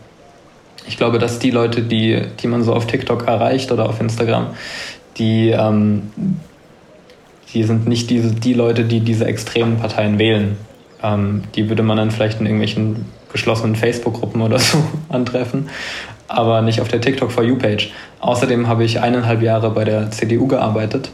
ich 0.86 0.96
glaube, 0.96 1.18
dass 1.18 1.38
die 1.38 1.50
Leute, 1.50 1.82
die, 1.82 2.22
die 2.40 2.46
man 2.46 2.62
so 2.62 2.74
auf 2.74 2.86
TikTok 2.86 3.26
erreicht 3.26 3.72
oder 3.72 3.88
auf 3.88 4.00
Instagram, 4.00 4.48
die, 5.16 5.50
ähm, 5.50 6.10
die 7.52 7.62
sind 7.64 7.86
nicht 7.86 8.10
diese, 8.10 8.34
die 8.34 8.54
Leute, 8.54 8.84
die 8.84 9.00
diese 9.00 9.26
extremen 9.26 9.78
Parteien 9.78 10.18
wählen. 10.18 10.56
Ähm, 11.02 11.44
die 11.54 11.68
würde 11.68 11.82
man 11.82 11.96
dann 11.96 12.10
vielleicht 12.10 12.40
in 12.40 12.46
irgendwelchen 12.46 13.06
geschlossenen 13.32 13.76
Facebook-Gruppen 13.76 14.42
oder 14.42 14.58
so 14.60 14.78
antreffen, 15.08 15.68
aber 16.28 16.62
nicht 16.62 16.80
auf 16.80 16.88
der 16.88 17.00
TikTok 17.00 17.32
For 17.32 17.44
You-Page. 17.44 17.92
Außerdem 18.20 18.68
habe 18.68 18.84
ich 18.84 19.00
eineinhalb 19.00 19.42
Jahre 19.42 19.70
bei 19.70 19.84
der 19.84 20.10
CDU 20.10 20.46
gearbeitet 20.46 21.10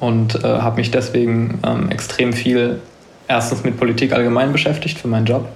und 0.00 0.42
äh, 0.44 0.46
habe 0.46 0.76
mich 0.76 0.90
deswegen 0.90 1.58
ähm, 1.66 1.90
extrem 1.90 2.32
viel 2.32 2.80
erstens 3.28 3.64
mit 3.64 3.78
Politik 3.78 4.12
allgemein 4.12 4.52
beschäftigt 4.52 4.98
für 4.98 5.08
meinen 5.08 5.26
Job 5.26 5.48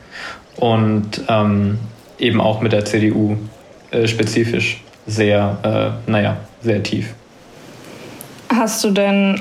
und 0.57 1.23
ähm, 1.29 1.79
eben 2.19 2.41
auch 2.41 2.61
mit 2.61 2.73
der 2.73 2.85
CDU 2.85 3.37
äh, 3.91 4.07
spezifisch 4.07 4.83
sehr, 5.07 5.59
äh, 6.07 6.11
naja, 6.11 6.37
sehr 6.63 6.83
tief. 6.83 7.15
Hast 8.49 8.83
du 8.85 8.91
denn 8.91 9.41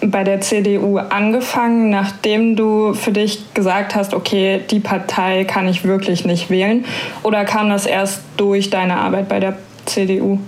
bei 0.00 0.24
der 0.24 0.40
CDU 0.40 0.98
angefangen, 0.98 1.90
nachdem 1.90 2.56
du 2.56 2.94
für 2.94 3.12
dich 3.12 3.54
gesagt 3.54 3.94
hast, 3.94 4.14
okay, 4.14 4.60
die 4.70 4.80
Partei 4.80 5.44
kann 5.44 5.68
ich 5.68 5.84
wirklich 5.84 6.24
nicht 6.24 6.50
wählen? 6.50 6.84
Oder 7.22 7.44
kam 7.44 7.70
das 7.70 7.86
erst 7.86 8.20
durch 8.36 8.70
deine 8.70 8.96
Arbeit 8.96 9.28
bei 9.28 9.40
der 9.40 9.56
CDU? 9.86 10.38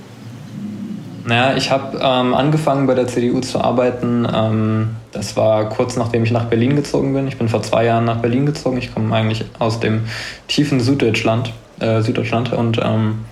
Naja, 1.25 1.56
ich 1.56 1.70
habe 1.70 1.99
ähm, 2.00 2.35
angefangen 2.35 2.87
bei 2.87 2.94
der 2.94 3.06
CDU 3.06 3.40
zu 3.40 3.61
arbeiten. 3.61 4.26
Ähm, 4.35 4.90
das 5.12 5.37
war 5.37 5.68
kurz 5.68 5.97
nachdem 5.97 6.25
ich 6.25 6.30
nach 6.30 6.44
Berlin 6.47 6.76
gezogen 6.76 7.12
bin. 7.12 7.28
Ich 7.28 7.37
bin 7.37 7.49
vor 7.49 7.62
zwei 7.62 7.85
Jahren 7.85 8.04
nach 8.04 8.18
Berlin 8.18 8.47
gezogen. 8.47 8.78
Ich 8.78 8.94
komme 8.94 9.14
eigentlich 9.14 9.44
aus 9.58 9.80
dem 9.80 10.04
tiefen 10.47 10.80
Süddeutschland 10.80 11.52
äh, 11.80 12.02
Süddeutschland. 12.02 12.52
Und 12.52 12.80
ähm, 12.82 13.25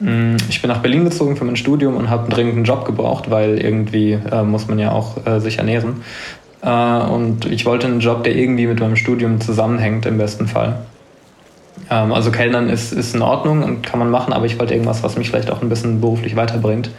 mm, 0.00 0.36
ich 0.48 0.60
bin 0.60 0.68
nach 0.68 0.78
Berlin 0.78 1.04
gezogen 1.04 1.36
für 1.36 1.44
mein 1.44 1.56
Studium 1.56 1.96
und 1.96 2.10
habe 2.10 2.30
dringend 2.30 2.56
einen 2.56 2.64
Job 2.64 2.84
gebraucht, 2.84 3.30
weil 3.30 3.58
irgendwie 3.60 4.12
äh, 4.12 4.42
muss 4.42 4.68
man 4.68 4.78
ja 4.78 4.92
auch 4.92 5.26
äh, 5.26 5.40
sich 5.40 5.58
ernähren. 5.58 6.02
Äh, 6.62 6.70
und 6.70 7.46
ich 7.46 7.66
wollte 7.66 7.86
einen 7.86 8.00
Job, 8.00 8.24
der 8.24 8.34
irgendwie 8.34 8.66
mit 8.66 8.80
meinem 8.80 8.96
Studium 8.96 9.40
zusammenhängt, 9.40 10.06
im 10.06 10.18
besten 10.18 10.46
Fall. 10.46 10.80
Ähm, 11.90 12.12
also 12.12 12.30
Kellnern 12.30 12.68
ist, 12.68 12.92
ist 12.92 13.14
in 13.14 13.22
Ordnung 13.22 13.62
und 13.62 13.82
kann 13.82 13.98
man 13.98 14.10
machen, 14.10 14.32
aber 14.32 14.46
ich 14.46 14.58
wollte 14.58 14.74
irgendwas, 14.74 15.02
was 15.02 15.16
mich 15.16 15.30
vielleicht 15.30 15.50
auch 15.50 15.62
ein 15.62 15.68
bisschen 15.68 16.00
beruflich 16.00 16.36
weiterbringt. 16.36 16.90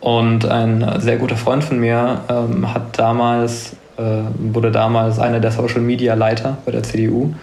Und 0.00 0.46
ein 0.46 1.00
sehr 1.00 1.18
guter 1.18 1.36
Freund 1.36 1.62
von 1.62 1.78
mir 1.78 2.20
ähm, 2.28 2.72
hat 2.72 2.98
damals, 2.98 3.76
äh, 3.98 4.22
wurde 4.38 4.70
damals 4.70 5.18
einer 5.18 5.40
der 5.40 5.52
Social 5.52 5.82
Media 5.82 6.14
Leiter 6.14 6.56
bei 6.64 6.72
der 6.72 6.82
CDU. 6.82 7.24
Und 7.24 7.36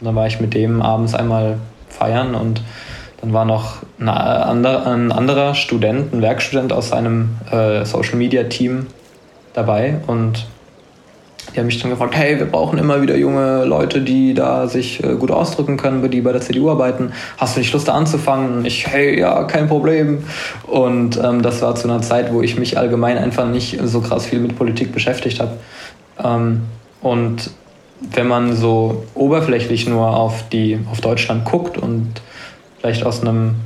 dann 0.00 0.14
war 0.14 0.26
ich 0.26 0.40
mit 0.40 0.54
dem 0.54 0.80
abends 0.80 1.14
einmal 1.14 1.58
feiern 1.98 2.34
und 2.34 2.62
dann 3.20 3.32
war 3.32 3.44
noch 3.44 3.78
ein 3.98 4.08
anderer 5.12 5.54
Student, 5.54 6.12
ein 6.12 6.22
Werkstudent 6.22 6.72
aus 6.72 6.90
seinem 6.90 7.30
äh, 7.50 7.84
Social 7.84 8.16
Media 8.16 8.44
Team 8.44 8.86
dabei 9.54 9.96
und 10.06 10.46
die 11.54 11.60
haben 11.60 11.66
mich 11.66 11.80
dann 11.80 11.90
gefragt, 11.90 12.14
hey, 12.14 12.38
wir 12.38 12.46
brauchen 12.46 12.78
immer 12.78 13.00
wieder 13.00 13.16
junge 13.16 13.64
Leute, 13.64 14.02
die 14.02 14.34
da 14.34 14.68
sich 14.68 15.02
äh, 15.02 15.14
gut 15.14 15.30
ausdrücken 15.30 15.76
können, 15.76 16.08
die 16.10 16.20
bei 16.20 16.32
der 16.32 16.40
CDU 16.40 16.70
arbeiten. 16.70 17.12
Hast 17.38 17.56
du 17.56 17.60
nicht 17.60 17.72
Lust 17.72 17.88
da 17.88 17.94
anzufangen? 17.94 18.64
Ich, 18.64 18.86
hey, 18.86 19.18
ja, 19.18 19.44
kein 19.44 19.66
Problem. 19.66 20.24
Und 20.66 21.16
ähm, 21.16 21.42
das 21.42 21.62
war 21.62 21.74
zu 21.74 21.88
einer 21.88 22.02
Zeit, 22.02 22.32
wo 22.32 22.42
ich 22.42 22.58
mich 22.58 22.78
allgemein 22.78 23.16
einfach 23.16 23.48
nicht 23.48 23.78
so 23.82 24.00
krass 24.00 24.26
viel 24.26 24.40
mit 24.40 24.56
Politik 24.56 24.92
beschäftigt 24.92 25.40
habe. 25.40 25.52
Ähm, 26.22 26.62
und 27.00 27.50
wenn 28.00 28.28
man 28.28 28.54
so 28.54 29.04
oberflächlich 29.14 29.88
nur 29.88 30.16
auf, 30.16 30.48
die, 30.48 30.78
auf 30.90 31.00
Deutschland 31.00 31.44
guckt 31.44 31.78
und 31.78 32.20
vielleicht 32.78 33.04
aus 33.04 33.20
einem, 33.20 33.56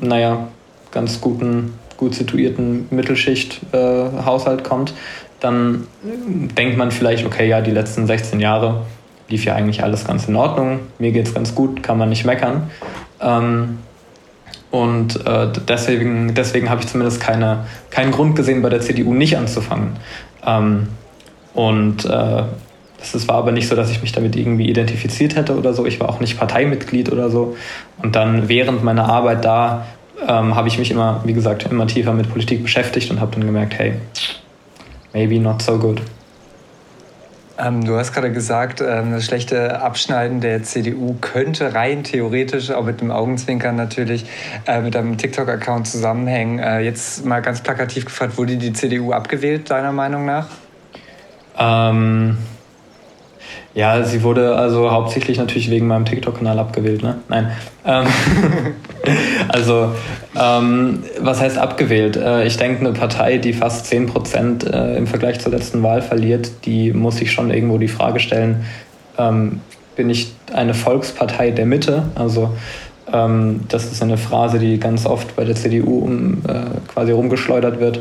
naja, 0.00 0.48
ganz 0.90 1.20
guten, 1.20 1.74
gut 1.96 2.14
situierten 2.14 2.86
Mittelschicht-Haushalt 2.90 4.60
äh, 4.60 4.64
kommt, 4.64 4.94
dann 5.40 5.86
denkt 6.02 6.76
man 6.76 6.90
vielleicht, 6.90 7.26
okay, 7.26 7.48
ja, 7.48 7.60
die 7.60 7.70
letzten 7.70 8.06
16 8.06 8.40
Jahre 8.40 8.82
lief 9.28 9.44
ja 9.44 9.54
eigentlich 9.54 9.82
alles 9.82 10.04
ganz 10.06 10.26
in 10.26 10.36
Ordnung, 10.36 10.80
mir 10.98 11.12
geht 11.12 11.26
es 11.26 11.34
ganz 11.34 11.54
gut, 11.54 11.82
kann 11.82 11.98
man 11.98 12.08
nicht 12.08 12.24
meckern. 12.24 12.70
Ähm, 13.20 13.78
und 14.70 15.24
äh, 15.26 15.48
deswegen, 15.66 16.34
deswegen 16.34 16.68
habe 16.68 16.82
ich 16.82 16.88
zumindest 16.88 17.20
keine, 17.20 17.66
keinen 17.90 18.12
Grund 18.12 18.36
gesehen, 18.36 18.62
bei 18.62 18.68
der 18.68 18.80
CDU 18.80 19.14
nicht 19.14 19.36
anzufangen. 19.36 19.96
Ähm, 20.44 20.88
und 21.54 22.04
äh, 22.04 22.42
es 23.00 23.28
war 23.28 23.36
aber 23.36 23.52
nicht 23.52 23.68
so, 23.68 23.76
dass 23.76 23.90
ich 23.90 24.02
mich 24.02 24.12
damit 24.12 24.36
irgendwie 24.36 24.68
identifiziert 24.68 25.36
hätte 25.36 25.56
oder 25.56 25.72
so. 25.72 25.86
Ich 25.86 26.00
war 26.00 26.08
auch 26.08 26.20
nicht 26.20 26.38
Parteimitglied 26.38 27.12
oder 27.12 27.30
so. 27.30 27.56
Und 28.02 28.16
dann 28.16 28.48
während 28.48 28.82
meiner 28.82 29.08
Arbeit 29.08 29.44
da 29.44 29.86
ähm, 30.26 30.54
habe 30.56 30.68
ich 30.68 30.78
mich 30.78 30.90
immer, 30.90 31.22
wie 31.24 31.32
gesagt, 31.32 31.64
immer 31.70 31.86
tiefer 31.86 32.12
mit 32.12 32.28
Politik 32.28 32.62
beschäftigt 32.62 33.10
und 33.10 33.20
habe 33.20 33.32
dann 33.32 33.46
gemerkt, 33.46 33.78
hey, 33.78 33.94
maybe 35.12 35.38
not 35.38 35.62
so 35.62 35.78
good. 35.78 36.02
Ähm, 37.60 37.84
du 37.84 37.96
hast 37.96 38.12
gerade 38.12 38.30
gesagt, 38.32 38.80
ähm, 38.80 39.12
das 39.12 39.24
schlechte 39.24 39.80
Abschneiden 39.80 40.40
der 40.40 40.62
CDU 40.62 41.16
könnte 41.20 41.74
rein 41.74 42.04
theoretisch, 42.04 42.70
auch 42.70 42.84
mit 42.84 43.00
dem 43.00 43.10
Augenzwinkern 43.10 43.74
natürlich, 43.74 44.26
äh, 44.66 44.80
mit 44.80 44.94
einem 44.94 45.18
TikTok-Account 45.18 45.88
zusammenhängen. 45.88 46.60
Äh, 46.60 46.80
jetzt 46.80 47.24
mal 47.24 47.40
ganz 47.40 47.60
plakativ 47.60 48.04
gefragt, 48.04 48.38
wurde 48.38 48.56
die 48.56 48.72
CDU 48.72 49.12
abgewählt, 49.12 49.70
deiner 49.70 49.92
Meinung 49.92 50.24
nach? 50.24 50.46
Ähm, 51.58 52.38
ja, 53.74 54.02
sie 54.04 54.22
wurde 54.22 54.56
also 54.56 54.90
hauptsächlich 54.90 55.38
natürlich 55.38 55.70
wegen 55.70 55.86
meinem 55.86 56.04
TikTok-Kanal 56.04 56.58
abgewählt, 56.58 57.02
ne? 57.02 57.18
Nein. 57.28 57.52
Ähm, 57.84 58.06
also, 59.48 59.92
ähm, 60.38 61.04
was 61.20 61.40
heißt 61.40 61.58
abgewählt? 61.58 62.16
Äh, 62.16 62.46
ich 62.46 62.56
denke, 62.56 62.80
eine 62.80 62.92
Partei, 62.92 63.38
die 63.38 63.52
fast 63.52 63.86
10 63.86 64.06
Prozent 64.06 64.64
äh, 64.64 64.96
im 64.96 65.06
Vergleich 65.06 65.40
zur 65.40 65.52
letzten 65.52 65.82
Wahl 65.82 66.02
verliert, 66.02 66.50
die 66.64 66.92
muss 66.92 67.18
sich 67.18 67.32
schon 67.32 67.50
irgendwo 67.50 67.78
die 67.78 67.88
Frage 67.88 68.20
stellen, 68.20 68.64
ähm, 69.18 69.60
bin 69.96 70.10
ich 70.10 70.32
eine 70.52 70.74
Volkspartei 70.74 71.50
der 71.50 71.66
Mitte? 71.66 72.04
Also, 72.14 72.54
ähm, 73.12 73.60
das 73.68 73.90
ist 73.90 74.02
eine 74.02 74.16
Phrase, 74.16 74.58
die 74.58 74.78
ganz 74.78 75.06
oft 75.06 75.34
bei 75.36 75.44
der 75.44 75.54
CDU 75.54 76.00
um, 76.00 76.42
äh, 76.46 76.92
quasi 76.92 77.12
rumgeschleudert 77.12 77.80
wird. 77.80 78.00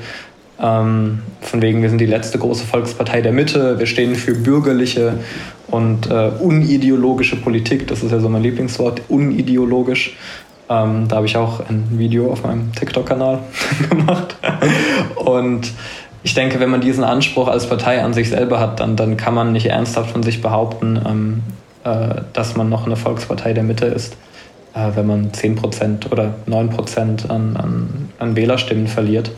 Ähm, 0.60 1.20
von 1.42 1.62
wegen, 1.62 1.82
wir 1.82 1.90
sind 1.90 2.00
die 2.00 2.08
letzte 2.08 2.40
große 2.40 2.66
Volkspartei 2.66 3.22
der 3.22 3.32
Mitte, 3.32 3.78
wir 3.78 3.86
stehen 3.86 4.16
für 4.16 4.34
bürgerliche 4.34 5.20
und 5.68 6.10
äh, 6.10 6.32
unideologische 6.40 7.36
Politik, 7.36 7.88
das 7.88 8.02
ist 8.02 8.12
ja 8.12 8.20
so 8.20 8.30
mein 8.30 8.42
Lieblingswort, 8.42 9.02
unideologisch. 9.10 10.18
Ähm, 10.70 11.08
da 11.08 11.18
habe 11.18 11.26
ich 11.28 11.38
auch 11.38 11.62
ein 11.70 11.88
Video 11.92 12.32
auf 12.32 12.44
meinem 12.44 12.74
TikTok-Kanal 12.74 13.40
gemacht. 13.90 14.36
Und 15.16 15.72
ich 16.24 16.34
denke, 16.34 16.60
wenn 16.60 16.70
man 16.70 16.82
diesen 16.82 17.04
Anspruch 17.04 17.48
als 17.48 17.68
Partei 17.70 18.04
an 18.04 18.14
sich 18.14 18.30
selber 18.30 18.60
hat, 18.60 18.80
dann, 18.80 18.96
dann 18.96 19.16
kann 19.16 19.34
man 19.34 19.54
nicht 19.54 19.68
ernsthaft 19.68 20.12
von 20.12 20.24
sich 20.24 20.42
behaupten, 20.42 21.00
ähm, 21.06 21.44
äh, 21.84 22.22
dass 22.34 22.56
man 22.58 22.68
noch 22.68 22.86
eine 22.86 22.96
Volkspartei 22.96 23.54
der 23.54 23.64
Mitte 23.64 23.86
ist, 23.86 24.18
äh, 24.74 24.90
wenn 24.96 25.08
man 25.08 25.32
10% 25.32 26.12
oder 26.12 26.34
9% 26.50 27.30
an, 27.30 27.56
an, 27.56 28.10
an 28.20 28.36
Wählerstimmen 28.36 28.88
verliert. 28.88 29.32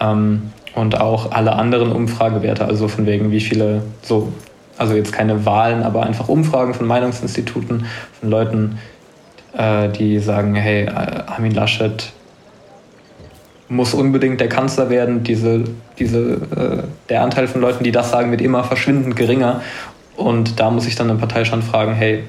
Ähm, 0.00 0.52
und 0.74 1.00
auch 1.00 1.32
alle 1.32 1.52
anderen 1.52 1.92
Umfragewerte, 1.92 2.64
also 2.64 2.88
von 2.88 3.06
wegen 3.06 3.30
wie 3.30 3.40
viele, 3.40 3.82
so, 4.02 4.32
also 4.78 4.94
jetzt 4.94 5.12
keine 5.12 5.44
Wahlen, 5.44 5.82
aber 5.82 6.04
einfach 6.04 6.28
Umfragen 6.28 6.72
von 6.72 6.86
Meinungsinstituten, 6.86 7.86
von 8.20 8.30
Leuten, 8.30 8.78
äh, 9.56 9.90
die 9.90 10.18
sagen, 10.18 10.54
hey, 10.54 10.88
Armin 10.88 11.52
Laschet 11.52 12.12
muss 13.68 13.94
unbedingt 13.94 14.40
der 14.40 14.48
Kanzler 14.48 14.90
werden. 14.90 15.24
Diese, 15.24 15.64
diese, 15.98 16.34
äh, 16.34 16.82
der 17.08 17.22
Anteil 17.22 17.48
von 17.48 17.60
Leuten, 17.60 17.84
die 17.84 17.92
das 17.92 18.10
sagen, 18.10 18.30
wird 18.30 18.40
immer 18.40 18.64
verschwindend 18.64 19.16
geringer. 19.16 19.62
Und 20.16 20.60
da 20.60 20.70
muss 20.70 20.86
ich 20.86 20.94
dann 20.94 21.10
eine 21.10 21.18
Partei 21.18 21.44
schon 21.44 21.62
fragen, 21.62 21.94
hey, 21.94 22.24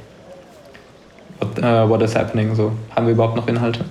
what, 1.40 1.60
uh, 1.60 1.90
what 1.90 2.02
is 2.02 2.16
happening? 2.16 2.56
So, 2.56 2.72
haben 2.96 3.06
wir 3.06 3.14
überhaupt 3.14 3.36
noch 3.36 3.48
Inhalte? 3.48 3.86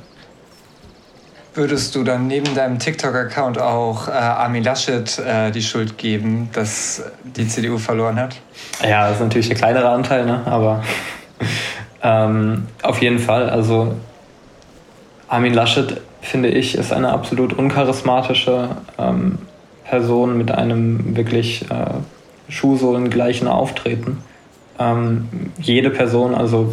Würdest 1.54 1.94
du 1.94 2.02
dann 2.02 2.28
neben 2.28 2.54
deinem 2.54 2.78
TikTok-Account 2.78 3.60
auch 3.60 4.08
äh, 4.08 4.12
Armin 4.12 4.64
Laschet 4.64 5.18
äh, 5.18 5.50
die 5.50 5.60
Schuld 5.60 5.98
geben, 5.98 6.48
dass 6.54 7.02
die 7.24 7.46
CDU 7.46 7.76
verloren 7.76 8.18
hat? 8.18 8.36
Ja, 8.82 9.08
das 9.08 9.16
ist 9.16 9.22
natürlich 9.22 9.50
ein 9.50 9.56
kleinerer 9.56 9.90
Anteil, 9.90 10.24
ne? 10.24 10.40
aber 10.46 10.82
ähm, 12.02 12.66
auf 12.82 13.02
jeden 13.02 13.18
Fall. 13.18 13.50
Also 13.50 13.96
Armin 15.28 15.52
Laschet, 15.52 16.00
finde 16.22 16.48
ich, 16.48 16.74
ist 16.74 16.90
eine 16.90 17.10
absolut 17.10 17.52
uncharismatische 17.52 18.70
ähm, 18.98 19.38
Person 19.84 20.38
mit 20.38 20.50
einem 20.52 21.16
wirklich 21.16 21.70
äh, 21.70 21.84
Schuhsohlengleichen 22.48 23.46
Auftreten. 23.46 24.22
Ähm, 24.78 25.28
jede 25.58 25.90
Person, 25.90 26.34
also 26.34 26.72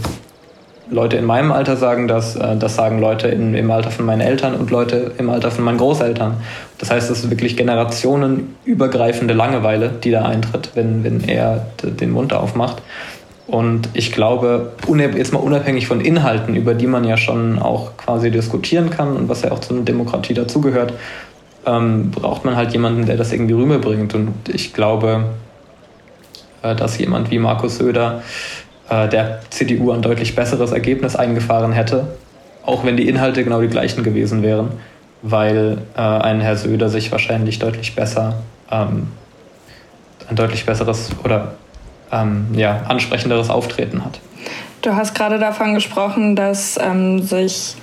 Leute 0.91 1.17
in 1.17 1.25
meinem 1.25 1.51
Alter 1.51 1.77
sagen 1.77 2.08
das, 2.08 2.36
äh, 2.36 2.55
das 2.58 2.75
sagen 2.75 3.00
Leute 3.00 3.27
in, 3.27 3.53
im 3.53 3.69
Alter 3.72 3.91
von 3.91 4.05
meinen 4.05 4.22
Eltern 4.22 4.55
und 4.55 4.72
Leute 4.72 5.12
im 5.17 5.29
Alter 5.29 5.51
von 5.51 5.63
meinen 5.63 5.77
Großeltern. 5.77 6.38
Das 6.77 6.89
heißt, 6.89 7.10
es 7.10 7.24
ist 7.25 7.29
wirklich 7.29 7.58
generationenübergreifende 7.58 9.34
Langeweile, 9.34 9.89
die 9.89 10.12
da 10.12 10.25
eintritt, 10.25 10.72
wenn, 10.75 11.03
wenn 11.03 11.27
er 11.27 11.67
den 11.84 12.12
Mund 12.12 12.34
aufmacht. 12.34 12.81
Und 13.46 13.89
ich 13.93 14.12
glaube, 14.12 14.74
jetzt 15.15 15.34
mal 15.34 15.39
unabhängig 15.39 15.88
von 15.88 16.01
Inhalten, 16.01 16.55
über 16.55 16.75
die 16.75 16.86
man 16.86 17.03
ja 17.03 17.17
schon 17.17 17.58
auch 17.58 17.98
quasi 17.98 18.29
diskutieren 18.29 18.91
kann 18.91 19.15
und 19.15 19.27
was 19.27 19.41
ja 19.41 19.51
auch 19.51 19.60
zu 19.60 19.74
einer 19.74 19.84
Demokratie 19.84 20.36
dazugehört, 20.36 20.93
ähm, 21.65 22.12
braucht 22.12 22.46
man 22.46 22.55
halt 22.55 22.74
jemanden, 22.74 23.08
der 23.08 23.17
das 23.17 23.34
irgendwie 23.34 23.55
rüberbringt. 23.55 24.13
Und 24.13 24.34
ich 24.53 24.74
glaube, 24.74 25.25
äh, 26.62 26.75
dass 26.75 26.98
jemand 26.98 27.31
wie 27.31 27.39
Markus 27.39 27.77
Söder 27.77 28.22
der 28.89 29.39
CDU 29.50 29.91
ein 29.91 30.01
deutlich 30.01 30.36
besseres 30.36 30.72
Ergebnis 30.72 31.15
eingefahren 31.15 31.74
hätte, 31.74 32.08
auch 32.65 32.84
wenn 32.84 32.98
die 32.98 33.08
Inhalte 33.08 33.43
genau 33.43 33.62
die 33.62 33.67
gleichen 33.67 34.03
gewesen 34.03 34.41
wären, 34.41 34.72
weil 35.22 35.79
äh, 35.96 36.01
ein 36.01 36.41
Herr 36.41 36.55
Söder 36.55 36.89
sich 36.89 37.12
wahrscheinlich 37.12 37.60
deutlich 37.60 37.96
besser, 37.96 38.41
ähm, 38.72 39.08
ein 40.29 40.36
deutlich 40.36 40.65
besseres 40.65 41.10
oder 41.24 41.53
ähm, 42.12 42.48
ja, 42.53 42.81
ansprechenderes 42.88 43.50
Auftreten 43.50 44.03
hat. 44.03 44.19
Du 44.81 44.96
hast 44.96 45.13
gerade 45.13 45.39
davon 45.39 45.74
gesprochen, 45.74 46.36
dass 46.36 46.79
ähm, 46.81 47.22
sich 47.22 47.75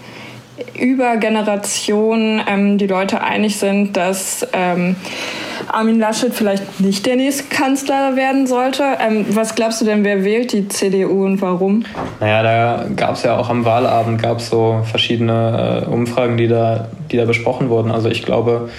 über 0.78 1.16
Generationen 1.16 2.42
ähm, 2.46 2.78
die 2.78 2.86
Leute 2.86 3.20
einig 3.20 3.58
sind, 3.58 3.96
dass 3.96 4.46
ähm, 4.52 4.96
Armin 5.68 5.98
Laschet 5.98 6.32
vielleicht 6.32 6.80
nicht 6.80 7.04
der 7.06 7.16
nächste 7.16 7.44
Kanzler 7.44 8.16
werden 8.16 8.46
sollte. 8.46 8.82
Ähm, 9.00 9.26
was 9.30 9.54
glaubst 9.54 9.80
du 9.80 9.84
denn, 9.84 10.04
wer 10.04 10.25
wählt 10.25 10.52
die 10.52 10.68
CDU 10.68 11.25
und 11.25 11.42
warum? 11.42 11.84
Naja, 12.20 12.42
da 12.42 12.86
gab 12.94 13.14
es 13.14 13.22
ja 13.22 13.36
auch 13.36 13.50
am 13.50 13.64
Wahlabend 13.64 14.22
gab 14.22 14.40
so 14.40 14.80
verschiedene 14.84 15.84
äh, 15.86 15.90
Umfragen, 15.90 16.36
die 16.36 16.49
da, 16.49 16.88
die 17.10 17.16
da 17.16 17.25
besprochen 17.25 17.69
wurden. 17.69 17.90
Also 17.90 18.08
ich 18.08 18.23
glaube, 18.23 18.71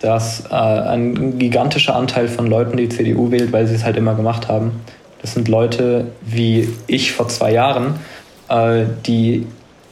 dass 0.00 0.44
äh, 0.50 0.54
ein 0.54 1.38
gigantischer 1.38 1.96
Anteil 1.96 2.28
von 2.28 2.46
Leuten 2.46 2.76
die 2.76 2.88
CDU 2.88 3.30
wählt, 3.30 3.52
weil 3.52 3.66
sie 3.66 3.74
es 3.74 3.84
halt 3.84 3.96
immer 3.96 4.14
gemacht 4.14 4.48
haben. 4.48 4.72
Das 5.22 5.34
sind 5.34 5.48
Leute 5.48 6.08
wie 6.22 6.68
ich 6.86 7.12
vor 7.12 7.28
zwei 7.28 7.52
Jahren, 7.52 7.98
äh, 8.48 8.84
die 9.06 9.46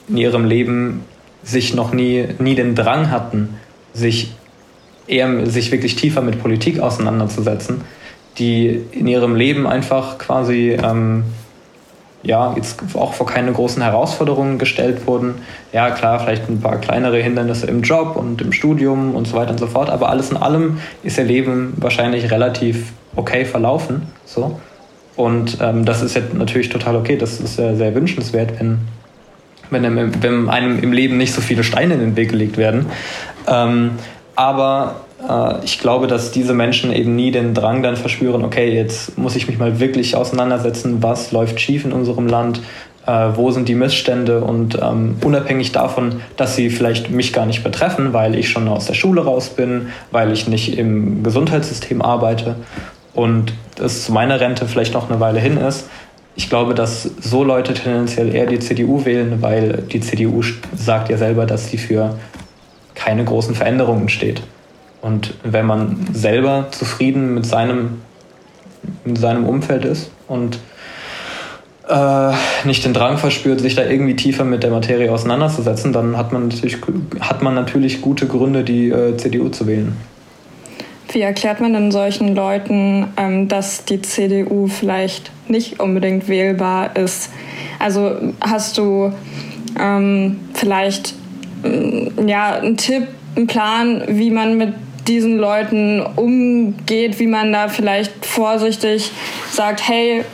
in 0.08 0.16
ihrem 0.16 0.44
Leben 0.44 1.04
sich 1.44 1.74
noch 1.74 1.92
nie, 1.92 2.26
nie 2.38 2.54
den 2.54 2.74
Drang 2.74 3.10
hatten, 3.10 3.58
sich 3.92 4.34
eher 5.06 5.46
sich 5.46 5.70
wirklich 5.70 5.96
tiefer 5.96 6.22
mit 6.22 6.40
Politik 6.40 6.80
auseinanderzusetzen, 6.80 7.82
die 8.38 8.80
in 8.92 9.06
ihrem 9.06 9.36
Leben 9.36 9.66
einfach 9.66 10.18
quasi 10.18 10.76
ähm, 10.82 11.24
ja, 12.24 12.54
jetzt 12.56 12.80
auch 12.94 13.12
vor 13.12 13.26
keine 13.26 13.52
großen 13.52 13.82
Herausforderungen 13.82 14.58
gestellt 14.58 15.06
wurden. 15.06 15.34
Ja, 15.72 15.90
klar, 15.90 16.18
vielleicht 16.20 16.48
ein 16.48 16.60
paar 16.60 16.78
kleinere 16.78 17.18
Hindernisse 17.18 17.66
im 17.66 17.82
Job 17.82 18.16
und 18.16 18.40
im 18.40 18.52
Studium 18.52 19.14
und 19.14 19.28
so 19.28 19.36
weiter 19.36 19.50
und 19.50 19.60
so 19.60 19.66
fort, 19.66 19.90
aber 19.90 20.08
alles 20.08 20.30
in 20.30 20.38
allem 20.38 20.78
ist 21.02 21.18
ihr 21.18 21.24
Leben 21.24 21.74
wahrscheinlich 21.76 22.30
relativ 22.30 22.92
okay 23.14 23.44
verlaufen. 23.44 24.02
So. 24.24 24.58
Und 25.16 25.58
ähm, 25.60 25.84
das 25.84 26.02
ist 26.02 26.14
jetzt 26.14 26.34
natürlich 26.34 26.70
total 26.70 26.96
okay, 26.96 27.16
das 27.16 27.40
ist 27.40 27.58
ja 27.58 27.74
sehr 27.74 27.94
wünschenswert, 27.94 28.58
wenn, 28.58 28.78
wenn, 29.74 29.84
einem, 29.84 30.22
wenn 30.22 30.48
einem 30.48 30.82
im 30.82 30.92
Leben 30.92 31.18
nicht 31.18 31.34
so 31.34 31.42
viele 31.42 31.64
Steine 31.64 31.94
in 31.94 32.00
den 32.00 32.16
Weg 32.16 32.30
gelegt 32.30 32.56
werden. 32.56 32.86
Ähm, 33.46 33.90
aber 34.34 34.96
äh, 35.28 35.64
ich 35.64 35.78
glaube, 35.78 36.06
dass 36.06 36.32
diese 36.32 36.54
Menschen 36.54 36.92
eben 36.92 37.14
nie 37.14 37.30
den 37.30 37.54
Drang 37.54 37.82
dann 37.82 37.96
verspüren, 37.96 38.44
okay, 38.44 38.74
jetzt 38.74 39.18
muss 39.18 39.36
ich 39.36 39.46
mich 39.46 39.58
mal 39.58 39.80
wirklich 39.80 40.16
auseinandersetzen, 40.16 41.02
was 41.02 41.32
läuft 41.32 41.60
schief 41.60 41.84
in 41.84 41.92
unserem 41.92 42.26
Land, 42.26 42.62
äh, 43.06 43.28
wo 43.34 43.50
sind 43.50 43.68
die 43.68 43.74
Missstände 43.74 44.40
und 44.40 44.78
ähm, 44.80 45.16
unabhängig 45.22 45.72
davon, 45.72 46.20
dass 46.36 46.56
sie 46.56 46.70
vielleicht 46.70 47.10
mich 47.10 47.32
gar 47.32 47.46
nicht 47.46 47.62
betreffen, 47.62 48.12
weil 48.12 48.34
ich 48.34 48.48
schon 48.48 48.68
aus 48.68 48.86
der 48.86 48.94
Schule 48.94 49.24
raus 49.24 49.50
bin, 49.50 49.88
weil 50.10 50.32
ich 50.32 50.48
nicht 50.48 50.78
im 50.78 51.22
Gesundheitssystem 51.22 52.00
arbeite 52.00 52.56
und 53.12 53.52
es 53.82 54.04
zu 54.04 54.12
meiner 54.12 54.40
Rente 54.40 54.66
vielleicht 54.66 54.94
noch 54.94 55.10
eine 55.10 55.20
Weile 55.20 55.40
hin 55.40 55.56
ist. 55.56 55.88
Ich 56.36 56.48
glaube, 56.48 56.74
dass 56.74 57.02
so 57.20 57.44
Leute 57.44 57.74
tendenziell 57.74 58.34
eher 58.34 58.46
die 58.46 58.58
CDU 58.58 59.04
wählen, 59.04 59.40
weil 59.40 59.84
die 59.92 60.00
CDU 60.00 60.42
sagt 60.76 61.08
ja 61.08 61.16
selber, 61.16 61.46
dass 61.46 61.70
sie 61.70 61.78
für 61.78 62.18
keine 62.94 63.24
großen 63.24 63.54
Veränderungen 63.54 64.08
steht. 64.08 64.42
Und 65.00 65.34
wenn 65.44 65.66
man 65.66 66.06
selber 66.12 66.68
zufrieden 66.70 67.34
mit 67.34 67.46
seinem, 67.46 68.00
mit 69.04 69.18
seinem 69.18 69.46
Umfeld 69.46 69.84
ist 69.84 70.10
und 70.28 70.58
äh, 71.88 72.32
nicht 72.64 72.84
den 72.84 72.94
Drang 72.94 73.18
verspürt, 73.18 73.60
sich 73.60 73.74
da 73.74 73.84
irgendwie 73.84 74.16
tiefer 74.16 74.44
mit 74.44 74.62
der 74.62 74.70
Materie 74.70 75.12
auseinanderzusetzen, 75.12 75.92
dann 75.92 76.16
hat 76.16 76.32
man 76.32 76.48
natürlich, 76.48 76.78
hat 77.20 77.42
man 77.42 77.54
natürlich 77.54 78.00
gute 78.00 78.26
Gründe, 78.26 78.64
die 78.64 78.88
äh, 78.88 79.16
CDU 79.16 79.50
zu 79.50 79.66
wählen. 79.66 79.94
Wie 81.14 81.20
erklärt 81.20 81.60
man 81.60 81.74
denn 81.74 81.92
solchen 81.92 82.34
Leuten, 82.34 83.06
ähm, 83.16 83.46
dass 83.46 83.84
die 83.84 84.02
CDU 84.02 84.66
vielleicht 84.66 85.30
nicht 85.46 85.78
unbedingt 85.78 86.26
wählbar 86.26 86.96
ist? 86.96 87.30
Also 87.78 88.16
hast 88.40 88.78
du 88.78 89.12
ähm, 89.78 90.40
vielleicht 90.54 91.14
äh, 91.62 92.10
ja, 92.26 92.54
einen 92.54 92.76
Tipp, 92.76 93.06
einen 93.36 93.46
Plan, 93.46 94.02
wie 94.08 94.32
man 94.32 94.58
mit 94.58 94.74
diesen 95.06 95.38
Leuten 95.38 96.04
umgeht, 96.16 97.20
wie 97.20 97.28
man 97.28 97.52
da 97.52 97.68
vielleicht 97.68 98.26
vorsichtig 98.26 99.12
sagt, 99.52 99.86
hey, 99.86 100.24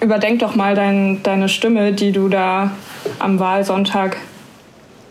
überdenk 0.00 0.38
doch 0.38 0.54
mal 0.54 0.76
dein, 0.76 1.20
deine 1.24 1.48
Stimme, 1.48 1.92
die 1.92 2.12
du 2.12 2.28
da 2.28 2.70
am 3.18 3.40
Wahlsonntag 3.40 4.18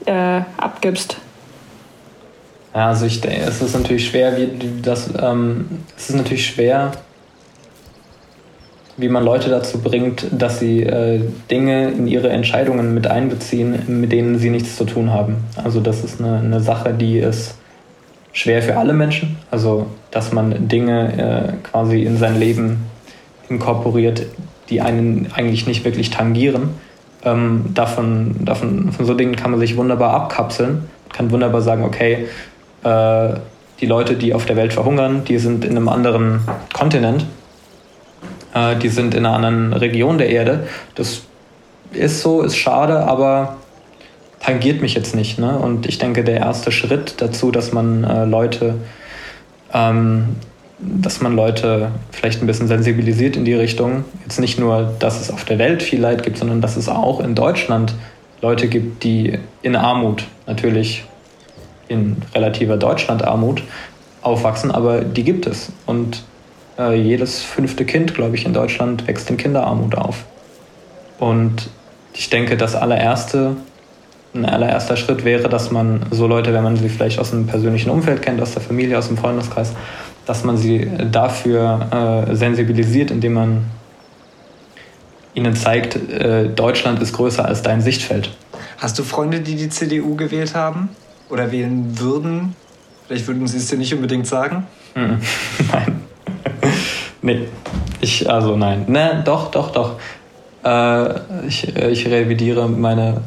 äh, 0.05 0.39
abgibst. 0.55 1.17
Ja, 2.77 2.89
also 2.89 3.07
ich 3.07 3.21
denke, 3.21 3.41
es 3.41 3.59
ist 3.59 3.73
natürlich 3.73 4.07
schwer, 4.07 4.37
wie 4.37 4.49
das, 4.83 5.09
ähm, 5.19 5.65
es 5.97 6.11
ist 6.11 6.15
natürlich 6.15 6.45
schwer, 6.45 6.91
wie 8.97 9.09
man 9.09 9.25
Leute 9.25 9.49
dazu 9.49 9.79
bringt, 9.79 10.27
dass 10.31 10.59
sie 10.59 10.83
äh, 10.83 11.21
Dinge 11.49 11.89
in 11.89 12.05
ihre 12.05 12.29
Entscheidungen 12.29 12.93
mit 12.93 13.07
einbeziehen, 13.07 13.99
mit 13.99 14.11
denen 14.11 14.37
sie 14.37 14.51
nichts 14.51 14.77
zu 14.77 14.85
tun 14.85 15.11
haben. 15.11 15.37
Also 15.55 15.79
das 15.79 16.03
ist 16.03 16.21
eine, 16.21 16.37
eine 16.37 16.59
Sache, 16.59 16.93
die 16.93 17.17
ist 17.17 17.55
schwer 18.31 18.61
für 18.61 18.77
alle 18.77 18.93
Menschen. 18.93 19.37
Also 19.49 19.87
dass 20.11 20.31
man 20.31 20.67
Dinge 20.67 21.53
äh, 21.63 21.67
quasi 21.67 22.03
in 22.03 22.17
sein 22.17 22.39
Leben 22.39 22.85
inkorporiert, 23.49 24.27
die 24.69 24.81
einen 24.81 25.31
eigentlich 25.33 25.65
nicht 25.65 25.83
wirklich 25.83 26.11
tangieren. 26.11 26.75
Ähm, 27.25 27.71
davon, 27.73 28.35
davon, 28.45 28.91
von 28.91 29.03
so 29.07 29.15
Dingen 29.15 29.35
kann 29.35 29.49
man 29.49 29.59
sich 29.59 29.77
wunderbar 29.77 30.13
abkapseln, 30.13 30.83
kann 31.11 31.31
wunderbar 31.31 31.63
sagen, 31.63 31.83
okay, 31.83 32.27
äh, 32.87 33.39
die 33.79 33.85
Leute, 33.85 34.15
die 34.15 34.33
auf 34.33 34.45
der 34.45 34.55
Welt 34.55 34.73
verhungern, 34.73 35.23
die 35.25 35.37
sind 35.37 35.65
in 35.65 35.71
einem 35.71 35.89
anderen 35.89 36.41
Kontinent 36.73 37.25
äh, 38.57 38.75
die 38.77 38.89
sind 38.89 39.13
in 39.13 39.25
einer 39.25 39.35
anderen 39.35 39.73
Region 39.73 40.17
der 40.17 40.29
Erde. 40.29 40.67
Das 40.95 41.21
ist 41.93 42.21
so, 42.21 42.41
ist 42.41 42.57
schade, 42.57 42.99
aber 42.99 43.57
tangiert 44.39 44.81
mich 44.81 44.93
jetzt 44.93 45.15
nicht. 45.15 45.39
Ne? 45.39 45.57
Und 45.57 45.87
ich 45.87 45.97
denke, 45.97 46.23
der 46.23 46.37
erste 46.37 46.71
Schritt 46.71 47.15
dazu, 47.21 47.51
dass 47.51 47.71
man 47.73 48.03
äh, 48.03 48.25
Leute, 48.25 48.75
ähm, 49.73 50.35
dass 50.79 51.21
man 51.21 51.35
Leute 51.35 51.91
vielleicht 52.11 52.41
ein 52.41 52.47
bisschen 52.47 52.67
sensibilisiert 52.67 53.35
in 53.35 53.45
die 53.45 53.55
Richtung, 53.55 54.05
jetzt 54.23 54.39
nicht 54.39 54.59
nur, 54.59 54.93
dass 54.99 55.19
es 55.19 55.31
auf 55.31 55.43
der 55.43 55.57
Welt 55.57 55.81
viel 55.81 55.99
Leid 55.99 56.23
gibt, 56.23 56.37
sondern 56.37 56.61
dass 56.61 56.77
es 56.77 56.87
auch 56.87 57.19
in 57.19 57.35
Deutschland 57.35 57.95
Leute 58.41 58.67
gibt, 58.67 59.03
die 59.03 59.39
in 59.63 59.75
Armut, 59.75 60.25
natürlich 60.45 61.03
in 61.87 62.17
relativer 62.33 62.77
Deutschland-Armut, 62.77 63.63
aufwachsen, 64.21 64.71
aber 64.71 65.01
die 65.01 65.23
gibt 65.23 65.47
es. 65.47 65.71
Und 65.85 66.23
äh, 66.77 66.95
jedes 66.95 67.41
fünfte 67.41 67.85
Kind, 67.85 68.13
glaube 68.13 68.35
ich, 68.35 68.45
in 68.45 68.53
Deutschland 68.53 69.07
wächst 69.07 69.29
in 69.29 69.37
Kinderarmut 69.37 69.95
auf. 69.95 70.25
Und 71.19 71.69
ich 72.13 72.29
denke, 72.29 72.57
das 72.57 72.75
allererste, 72.75 73.55
ein 74.33 74.45
allererster 74.45 74.97
Schritt 74.97 75.23
wäre, 75.23 75.49
dass 75.49 75.71
man 75.71 76.05
so 76.11 76.27
Leute, 76.27 76.53
wenn 76.53 76.63
man 76.63 76.75
sie 76.75 76.89
vielleicht 76.89 77.19
aus 77.19 77.31
dem 77.31 77.47
persönlichen 77.47 77.89
Umfeld 77.89 78.21
kennt, 78.21 78.41
aus 78.41 78.53
der 78.53 78.61
Familie, 78.61 78.97
aus 78.97 79.07
dem 79.07 79.17
Freundeskreis, 79.17 79.73
dass 80.25 80.43
man 80.43 80.57
sie 80.57 80.87
dafür 81.11 82.25
äh, 82.29 82.35
sensibilisiert, 82.35 83.11
indem 83.11 83.33
man 83.33 83.65
ihnen 85.33 85.55
zeigt, 85.55 85.95
äh, 86.11 86.49
Deutschland 86.49 87.01
ist 87.01 87.13
größer 87.13 87.45
als 87.45 87.61
dein 87.61 87.81
Sichtfeld. 87.81 88.35
Hast 88.77 88.99
du 88.99 89.03
Freunde, 89.03 89.39
die 89.39 89.55
die 89.55 89.69
CDU 89.69 90.15
gewählt 90.15 90.53
haben 90.53 90.89
oder 91.29 91.51
wählen 91.51 91.99
würden? 91.99 92.55
Vielleicht 93.07 93.27
würden 93.27 93.47
sie 93.47 93.57
es 93.57 93.67
dir 93.67 93.77
nicht 93.77 93.93
unbedingt 93.93 94.27
sagen? 94.27 94.67
Mhm. 94.95 95.19
nein. 95.71 96.01
nee. 97.21 97.47
Ich, 98.01 98.29
also 98.29 98.55
nein. 98.55 98.85
Ne, 98.87 99.21
doch, 99.25 99.51
doch, 99.51 99.71
doch. 99.71 99.99
Äh, 100.63 101.47
ich, 101.47 101.75
ich 101.75 102.07
revidiere 102.07 102.67
meine, 102.67 103.21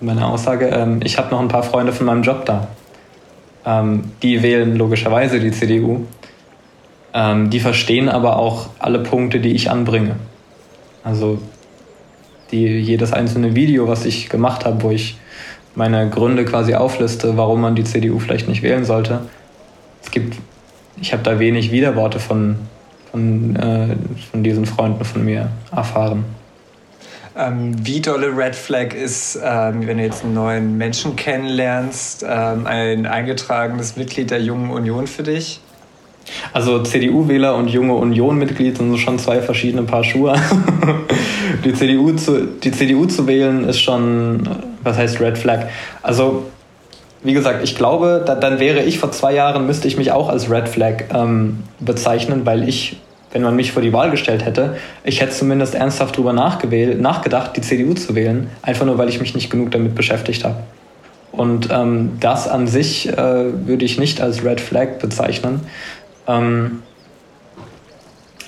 meine 0.00 0.26
Aussage. 0.26 0.66
Ähm, 0.66 1.00
ich 1.04 1.18
habe 1.18 1.30
noch 1.30 1.40
ein 1.40 1.48
paar 1.48 1.62
Freunde 1.62 1.92
von 1.92 2.06
meinem 2.06 2.22
Job 2.22 2.44
da. 2.44 2.68
Ähm, 3.64 4.12
die 4.22 4.42
wählen 4.42 4.76
logischerweise 4.76 5.40
die 5.40 5.50
CDU. 5.50 6.06
Ähm, 7.12 7.50
die 7.50 7.60
verstehen 7.60 8.08
aber 8.08 8.36
auch 8.36 8.68
alle 8.78 9.00
Punkte, 9.00 9.40
die 9.40 9.52
ich 9.52 9.70
anbringe. 9.70 10.16
Also 11.02 11.38
die, 12.50 12.66
jedes 12.66 13.12
einzelne 13.12 13.54
Video, 13.54 13.88
was 13.88 14.04
ich 14.04 14.28
gemacht 14.28 14.64
habe, 14.64 14.82
wo 14.82 14.90
ich 14.90 15.18
meine 15.76 16.08
Gründe 16.10 16.44
quasi 16.44 16.74
aufliste, 16.74 17.36
warum 17.36 17.60
man 17.60 17.76
die 17.76 17.84
CDU 17.84 18.18
vielleicht 18.18 18.48
nicht 18.48 18.62
wählen 18.62 18.84
sollte. 18.84 19.20
Es 20.02 20.10
gibt, 20.10 20.36
ich 21.00 21.12
habe 21.12 21.22
da 21.22 21.38
wenig 21.38 21.70
Widerworte 21.70 22.18
von, 22.18 22.56
von, 23.10 23.54
äh, 23.56 23.96
von 24.30 24.42
diesen 24.42 24.66
Freunden 24.66 25.04
von 25.04 25.24
mir 25.24 25.50
erfahren. 25.70 26.24
Ähm, 27.38 27.74
wie 27.86 28.00
dolle 28.00 28.34
Red 28.34 28.54
Flag 28.54 28.94
ist, 28.94 29.38
ähm, 29.44 29.86
wenn 29.86 29.98
du 29.98 30.04
jetzt 30.04 30.24
einen 30.24 30.32
neuen 30.32 30.78
Menschen 30.78 31.16
kennenlernst, 31.16 32.24
ähm, 32.26 32.66
ein 32.66 33.04
eingetragenes 33.04 33.96
Mitglied 33.96 34.30
der 34.30 34.40
Jungen 34.40 34.70
Union 34.70 35.06
für 35.06 35.22
dich? 35.22 35.60
Also 36.52 36.82
CDU-Wähler 36.82 37.54
und 37.54 37.68
junge 37.68 37.94
Union-Mitglied 37.94 38.78
sind 38.78 38.96
schon 38.98 39.18
zwei 39.18 39.40
verschiedene 39.42 39.82
Paar 39.82 40.02
Schuhe. 40.02 40.34
die, 41.64 41.74
CDU 41.74 42.12
zu, 42.12 42.46
die 42.46 42.72
CDU 42.72 43.04
zu 43.04 43.26
wählen 43.26 43.64
ist 43.68 43.80
schon, 43.80 44.48
was 44.86 44.96
heißt 44.96 45.20
Red 45.20 45.36
Flag? 45.36 45.66
Also, 46.02 46.46
wie 47.22 47.32
gesagt, 47.32 47.62
ich 47.64 47.76
glaube, 47.76 48.22
da, 48.24 48.34
dann 48.34 48.60
wäre 48.60 48.82
ich 48.82 48.98
vor 48.98 49.10
zwei 49.10 49.34
Jahren, 49.34 49.66
müsste 49.66 49.88
ich 49.88 49.96
mich 49.96 50.12
auch 50.12 50.28
als 50.28 50.50
Red 50.50 50.68
Flag 50.68 51.04
ähm, 51.12 51.64
bezeichnen, 51.80 52.46
weil 52.46 52.68
ich, 52.68 52.98
wenn 53.32 53.42
man 53.42 53.56
mich 53.56 53.72
vor 53.72 53.82
die 53.82 53.92
Wahl 53.92 54.10
gestellt 54.10 54.44
hätte, 54.44 54.76
ich 55.04 55.20
hätte 55.20 55.32
zumindest 55.32 55.74
ernsthaft 55.74 56.16
darüber 56.16 56.32
nachgedacht, 56.32 57.56
die 57.56 57.60
CDU 57.60 57.94
zu 57.94 58.14
wählen, 58.14 58.48
einfach 58.62 58.86
nur, 58.86 58.96
weil 58.96 59.08
ich 59.08 59.20
mich 59.20 59.34
nicht 59.34 59.50
genug 59.50 59.72
damit 59.72 59.94
beschäftigt 59.94 60.44
habe. 60.44 60.56
Und 61.32 61.68
ähm, 61.70 62.12
das 62.20 62.48
an 62.48 62.66
sich 62.66 63.08
äh, 63.08 63.16
würde 63.66 63.84
ich 63.84 63.98
nicht 63.98 64.20
als 64.20 64.42
Red 64.44 64.60
Flag 64.60 64.98
bezeichnen. 65.00 65.60
Ähm, 66.26 66.82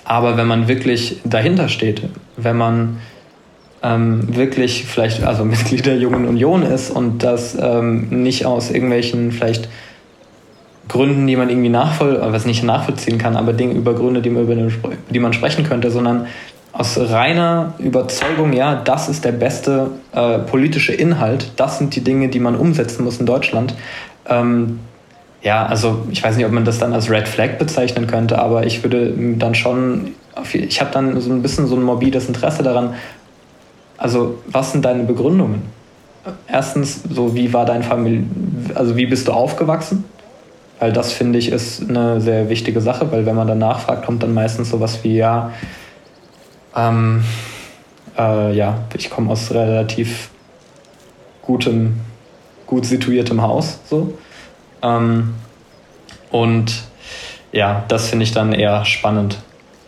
aber 0.04 0.38
wenn 0.38 0.46
man 0.46 0.68
wirklich 0.68 1.20
dahinter 1.24 1.68
steht, 1.68 2.02
wenn 2.36 2.56
man 2.56 2.96
ähm, 3.88 4.36
wirklich 4.36 4.84
vielleicht 4.84 5.22
also 5.24 5.44
Mitglied 5.46 5.86
der 5.86 5.96
Jungen 5.96 6.26
Union 6.26 6.62
ist 6.62 6.90
und 6.90 7.22
das 7.22 7.56
ähm, 7.60 8.08
nicht 8.22 8.46
aus 8.46 8.70
irgendwelchen 8.70 9.32
vielleicht 9.32 9.68
Gründen, 10.88 11.26
die 11.26 11.36
man 11.36 11.50
irgendwie 11.50 11.68
nachvoll, 11.68 12.16
äh, 12.16 12.32
was 12.32 12.46
nicht 12.46 12.62
nachvollziehen 12.62 13.18
kann, 13.18 13.36
aber 13.36 13.52
Dinge 13.52 13.74
über 13.74 13.94
Gründe, 13.94 14.22
die 14.22 14.30
man, 14.30 14.42
über 14.44 14.54
die 15.10 15.18
man 15.18 15.32
sprechen 15.32 15.64
könnte, 15.64 15.90
sondern 15.90 16.26
aus 16.72 16.98
reiner 16.98 17.74
Überzeugung, 17.78 18.52
ja, 18.52 18.76
das 18.76 19.08
ist 19.08 19.24
der 19.24 19.32
beste 19.32 19.90
äh, 20.12 20.38
politische 20.38 20.92
Inhalt, 20.92 21.52
das 21.56 21.78
sind 21.78 21.96
die 21.96 22.02
Dinge, 22.02 22.28
die 22.28 22.40
man 22.40 22.54
umsetzen 22.54 23.04
muss 23.04 23.18
in 23.18 23.26
Deutschland, 23.26 23.74
ähm, 24.28 24.78
ja, 25.42 25.66
also 25.66 26.06
ich 26.10 26.22
weiß 26.22 26.36
nicht, 26.36 26.46
ob 26.46 26.52
man 26.52 26.64
das 26.64 26.78
dann 26.78 26.92
als 26.92 27.10
Red 27.10 27.28
Flag 27.28 27.58
bezeichnen 27.58 28.06
könnte, 28.06 28.38
aber 28.38 28.66
ich 28.66 28.82
würde 28.82 29.14
dann 29.36 29.54
schon, 29.54 30.12
ich 30.52 30.80
habe 30.80 30.90
dann 30.92 31.20
so 31.20 31.32
ein 31.32 31.42
bisschen 31.42 31.66
so 31.66 31.76
ein 31.76 31.82
morbides 31.82 32.26
Interesse 32.26 32.62
daran. 32.62 32.94
Also, 33.98 34.38
was 34.46 34.72
sind 34.72 34.84
deine 34.84 35.02
Begründungen? 35.02 35.62
Erstens, 36.46 37.02
so 37.02 37.34
wie 37.34 37.52
war 37.52 37.64
dein 37.66 37.82
Familie, 37.82 38.24
also 38.74 38.96
wie 38.96 39.06
bist 39.06 39.28
du 39.28 39.32
aufgewachsen? 39.32 40.04
Weil 40.78 40.92
das 40.92 41.12
finde 41.12 41.38
ich 41.38 41.50
ist 41.50 41.88
eine 41.88 42.20
sehr 42.20 42.48
wichtige 42.48 42.80
Sache, 42.80 43.10
weil 43.10 43.26
wenn 43.26 43.34
man 43.34 43.48
dann 43.48 43.58
nachfragt, 43.58 44.06
kommt 44.06 44.22
dann 44.22 44.32
meistens 44.32 44.70
sowas 44.70 45.02
wie, 45.02 45.16
ja, 45.16 45.52
ähm, 46.76 47.24
äh, 48.16 48.54
ja, 48.54 48.78
ich 48.96 49.10
komme 49.10 49.32
aus 49.32 49.50
relativ 49.50 50.30
gutem, 51.42 51.98
gut 52.66 52.84
situiertem 52.84 53.42
Haus, 53.42 53.80
so. 53.88 54.16
Ähm, 54.82 55.34
und 56.30 56.84
ja, 57.50 57.84
das 57.88 58.08
finde 58.10 58.24
ich 58.24 58.32
dann 58.32 58.52
eher 58.52 58.84
spannend, 58.84 59.38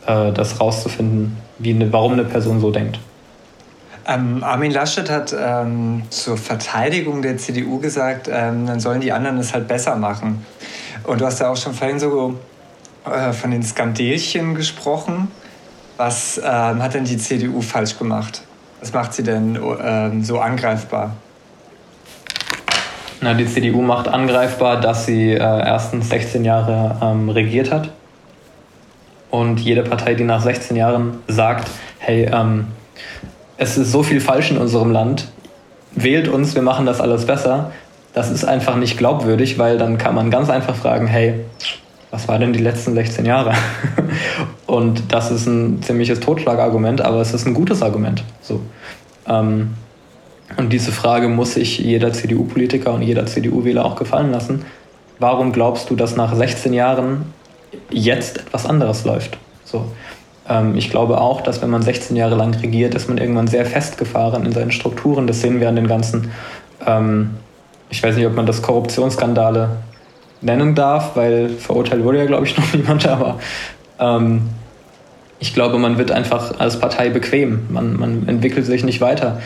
äh, 0.07 0.33
das 0.33 0.61
rauszufinden, 0.61 1.37
wie 1.59 1.71
eine, 1.71 1.93
warum 1.93 2.15
eine 2.15 2.25
Person 2.25 2.61
so 2.61 2.73
denkt. 2.73 2.99
Ähm, 4.07 4.43
Armin 4.43 4.73
Laschet 4.73 5.11
hat 5.11 5.35
ähm, 5.39 6.03
zur 6.11 6.37
Verteidigung 6.37 7.23
der 7.23 7.37
CDU 7.37 7.79
gesagt, 7.79 8.29
ähm, 8.33 8.67
dann 8.67 8.81
sollen 8.81 9.01
die 9.01 9.13
anderen 9.13 9.39
es 9.39 9.53
halt 9.53 9.69
besser 9.69 9.97
machen. 9.97 10.45
Und 11.05 11.21
du 11.21 11.27
hast 11.27 11.41
ja 11.41 11.51
auch 11.51 11.57
schon 11.57 11.75
vorhin 11.75 11.99
so 11.99 12.39
äh, 13.05 13.33
von 13.33 13.51
den 13.51 13.63
Skandelchen 13.63 14.55
gesprochen. 14.55 15.31
Was 15.97 16.39
ähm, 16.39 16.83
hat 16.83 16.95
denn 16.95 17.05
die 17.05 17.19
CDU 17.19 17.61
falsch 17.61 17.99
gemacht? 17.99 18.43
Was 18.81 18.93
macht 18.93 19.13
sie 19.13 19.23
denn 19.23 19.59
ähm, 19.83 20.25
so 20.25 20.41
angreifbar? 20.41 21.15
Na, 23.21 23.35
die 23.35 23.47
CDU 23.47 23.83
macht 23.83 24.09
angreifbar, 24.09 24.81
dass 24.81 25.05
sie 25.05 25.33
äh, 25.33 25.39
erstens 25.39 26.09
16 26.09 26.43
Jahre 26.43 26.97
ähm, 27.03 27.29
regiert 27.29 27.71
hat. 27.71 27.91
Und 29.31 29.61
jede 29.61 29.83
Partei, 29.83 30.15
die 30.15 30.25
nach 30.25 30.43
16 30.43 30.75
Jahren 30.75 31.19
sagt, 31.29 31.69
hey, 31.99 32.31
ähm, 32.33 32.69
es 33.61 33.77
ist 33.77 33.93
so 33.93 34.03
viel 34.03 34.23
falsch 34.23 34.51
in 34.51 34.57
unserem 34.57 34.91
Land, 34.91 35.29
wählt 35.93 36.29
uns, 36.29 36.55
wir 36.55 36.63
machen 36.63 36.87
das 36.87 36.99
alles 37.01 37.27
besser, 37.27 37.73
das 38.15 38.31
ist 38.31 38.45
einfach 38.45 38.77
nicht 38.77 38.97
glaubwürdig, 38.97 39.59
weil 39.59 39.77
dann 39.77 39.99
kann 39.99 40.15
man 40.15 40.31
ganz 40.31 40.49
einfach 40.49 40.75
fragen, 40.75 41.07
hey, 41.07 41.35
was 42.11 42.27
war 42.27 42.39
denn 42.39 42.55
die 42.55 42.63
letzten 42.63 42.95
16 42.95 43.27
Jahre? 43.27 43.53
Und 44.67 45.13
das 45.13 45.31
ist 45.31 45.47
ein 45.47 45.83
ziemliches 45.83 46.21
Totschlagargument, 46.21 47.03
aber 47.03 47.21
es 47.21 47.35
ist 47.35 47.47
ein 47.47 47.53
gutes 47.53 47.83
Argument. 47.83 48.25
So. 48.41 48.63
Ähm, 49.29 49.75
und 50.57 50.73
diese 50.73 50.91
Frage 50.91 51.29
muss 51.29 51.55
sich 51.55 51.79
jeder 51.79 52.13
CDU-Politiker 52.13 52.93
und 52.93 53.03
jeder 53.03 53.25
CDU-Wähler 53.27 53.85
auch 53.85 53.95
gefallen 53.95 54.33
lassen. 54.33 54.65
Warum 55.21 55.53
glaubst 55.53 55.91
du, 55.91 55.97
dass 55.97 56.17
nach 56.17 56.35
16 56.35 56.73
Jahren 56.73 57.33
jetzt 57.89 58.39
etwas 58.39 58.67
anderes 58.67 59.05
läuft? 59.05 59.39
So. 59.65 59.85
Ähm, 60.51 60.77
ich 60.77 60.91
glaube 60.91 61.21
auch, 61.21 61.41
dass 61.41 61.63
wenn 61.63 61.71
man 61.71 61.83
16 61.83 62.17
Jahre 62.17 62.35
lang 62.35 62.53
regiert, 62.55 62.95
ist 62.95 63.09
man 63.09 63.17
irgendwann 63.17 63.47
sehr 63.47 63.65
festgefahren 63.65 64.45
in 64.45 64.53
seinen 64.53 64.73
Strukturen. 64.73 65.27
Das 65.27 65.41
sehen 65.41 65.61
wir 65.61 65.69
an 65.69 65.77
den 65.77 65.87
ganzen, 65.87 66.33
ähm, 66.87 67.31
ich 67.89 68.03
weiß 68.03 68.17
nicht, 68.17 68.27
ob 68.27 68.35
man 68.35 68.47
das 68.47 68.61
Korruptionsskandale 68.61 69.71
nennen 70.43 70.75
darf, 70.75 71.17
weil 71.17 71.51
verurteilt 71.51 72.05
wurde 72.05 72.19
ja, 72.19 72.27
glaube 72.27 72.47
ich, 72.47 72.57
noch 72.59 72.75
niemand, 72.75 73.07
aber 73.07 73.39
ähm, 73.99 74.43
ich 75.39 75.55
glaube, 75.55 75.79
man 75.79 75.97
wird 75.97 76.11
einfach 76.11 76.59
als 76.59 76.79
Partei 76.79 77.09
bequem. 77.09 77.61
Man, 77.71 77.99
man 77.99 78.29
entwickelt 78.29 78.67
sich 78.67 78.85
nicht 78.85 79.01
weiter 79.01 79.39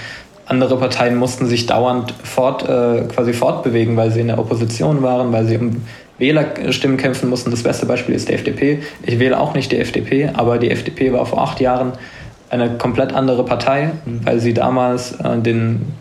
andere 0.47 0.77
Parteien 0.77 1.17
mussten 1.17 1.47
sich 1.47 1.67
dauernd 1.67 2.12
fort, 2.23 2.69
äh, 2.69 3.05
quasi 3.09 3.33
fortbewegen, 3.33 3.97
weil 3.97 4.11
sie 4.11 4.21
in 4.21 4.29
der 4.29 4.38
Opposition 4.38 5.03
waren, 5.03 5.33
weil 5.33 5.47
sie 5.47 5.57
um 5.57 5.83
Wählerstimmen 6.18 6.96
kämpfen 6.96 7.29
mussten. 7.29 7.50
Das 7.50 7.62
beste 7.62 7.87
Beispiel 7.87 8.14
ist 8.14 8.29
die 8.29 8.35
FDP. 8.35 8.81
Ich 9.03 9.18
wähle 9.18 9.38
auch 9.38 9.55
nicht 9.55 9.72
die 9.72 9.79
FDP, 9.79 10.31
aber 10.33 10.59
die 10.59 10.70
FDP 10.70 11.12
war 11.12 11.27
vor 11.27 11.42
acht 11.42 11.61
Jahren 11.61 11.92
eine 12.50 12.79
komplett 12.79 13.12
andere 13.12 13.44
Partei, 13.44 13.90
weil 14.05 14.38
sie 14.38 14.55
damals 14.55 15.12
äh, 15.20 15.38
den, 15.38 15.92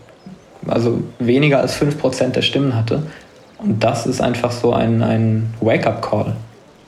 also 0.66 1.02
weniger 1.18 1.60
als 1.60 1.80
5% 1.80 2.28
der 2.28 2.42
Stimmen 2.42 2.76
hatte. 2.76 3.02
Und 3.58 3.82
das 3.82 4.06
ist 4.06 4.20
einfach 4.20 4.52
so 4.52 4.72
ein, 4.72 5.02
ein 5.02 5.54
Wake-up-Call. 5.60 6.36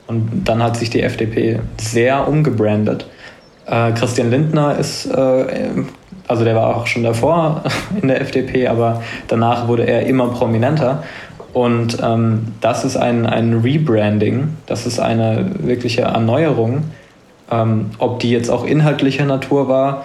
Und 0.06 0.44
dann 0.44 0.62
hat 0.62 0.76
sich 0.76 0.90
die 0.90 1.02
FDP 1.02 1.58
sehr 1.78 2.28
umgebrandet. 2.28 3.06
Äh, 3.66 3.92
Christian 3.92 4.30
Lindner 4.30 4.78
ist 4.78 5.06
äh, 5.06 5.84
also 6.28 6.44
der 6.44 6.56
war 6.56 6.76
auch 6.76 6.86
schon 6.86 7.02
davor 7.02 7.62
in 8.02 8.08
der 8.08 8.20
FDP, 8.20 8.68
aber 8.68 9.02
danach 9.28 9.68
wurde 9.68 9.86
er 9.86 10.06
immer 10.06 10.28
prominenter. 10.28 11.04
Und 11.56 11.96
ähm, 12.02 12.52
das 12.60 12.84
ist 12.84 12.98
ein, 12.98 13.24
ein 13.24 13.60
Rebranding, 13.60 14.58
das 14.66 14.84
ist 14.84 15.00
eine 15.00 15.52
wirkliche 15.60 16.02
Erneuerung. 16.02 16.84
Ähm, 17.50 17.92
ob 17.96 18.20
die 18.20 18.30
jetzt 18.30 18.50
auch 18.50 18.66
inhaltlicher 18.66 19.24
Natur 19.24 19.66
war, 19.66 20.04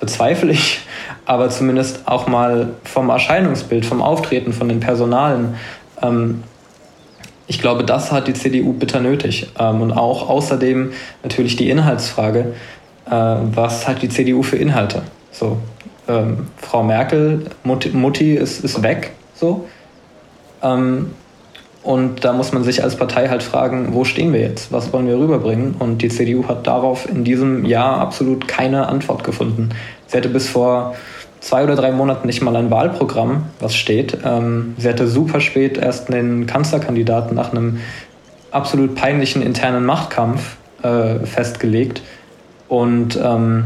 bezweifle 0.00 0.50
ich, 0.50 0.80
aber 1.26 1.48
zumindest 1.50 2.08
auch 2.08 2.26
mal 2.26 2.70
vom 2.82 3.08
Erscheinungsbild, 3.08 3.86
vom 3.86 4.02
Auftreten, 4.02 4.52
von 4.52 4.68
den 4.68 4.80
Personalen. 4.80 5.54
Ähm, 6.02 6.42
ich 7.46 7.60
glaube, 7.60 7.84
das 7.84 8.10
hat 8.10 8.26
die 8.26 8.34
CDU 8.34 8.72
bitter 8.72 8.98
nötig. 8.98 9.52
Ähm, 9.56 9.80
und 9.80 9.92
auch 9.92 10.28
außerdem 10.28 10.90
natürlich 11.22 11.54
die 11.54 11.70
Inhaltsfrage, 11.70 12.52
äh, 13.06 13.10
was 13.12 13.86
hat 13.86 14.02
die 14.02 14.08
CDU 14.08 14.42
für 14.42 14.56
Inhalte? 14.56 15.02
So, 15.30 15.56
ähm, 16.08 16.48
Frau 16.56 16.82
Merkel, 16.82 17.46
Mutti, 17.62 17.90
Mutti 17.90 18.34
ist, 18.34 18.64
ist 18.64 18.82
weg, 18.82 19.12
so. 19.36 19.68
Ähm, 20.64 21.10
und 21.84 22.24
da 22.24 22.32
muss 22.32 22.52
man 22.52 22.64
sich 22.64 22.82
als 22.82 22.96
Partei 22.96 23.28
halt 23.28 23.42
fragen, 23.42 23.88
wo 23.92 24.04
stehen 24.04 24.32
wir 24.32 24.40
jetzt? 24.40 24.72
Was 24.72 24.92
wollen 24.94 25.06
wir 25.06 25.18
rüberbringen? 25.18 25.74
Und 25.78 25.98
die 25.98 26.08
CDU 26.08 26.48
hat 26.48 26.66
darauf 26.66 27.06
in 27.06 27.24
diesem 27.24 27.66
Jahr 27.66 27.98
absolut 28.00 28.48
keine 28.48 28.88
Antwort 28.88 29.22
gefunden. 29.22 29.68
Sie 30.06 30.16
hätte 30.16 30.30
bis 30.30 30.48
vor 30.48 30.94
zwei 31.40 31.62
oder 31.62 31.76
drei 31.76 31.92
Monaten 31.92 32.26
nicht 32.26 32.40
mal 32.40 32.56
ein 32.56 32.70
Wahlprogramm, 32.70 33.44
was 33.60 33.76
steht. 33.76 34.16
Ähm, 34.24 34.74
sie 34.78 34.88
hatte 34.88 35.06
super 35.06 35.40
spät 35.40 35.76
erst 35.76 36.08
den 36.08 36.46
Kanzlerkandidaten 36.46 37.36
nach 37.36 37.52
einem 37.52 37.80
absolut 38.50 38.94
peinlichen 38.94 39.42
internen 39.42 39.84
Machtkampf 39.84 40.56
äh, 40.82 41.18
festgelegt. 41.26 42.00
Und 42.68 43.18
ähm, 43.22 43.64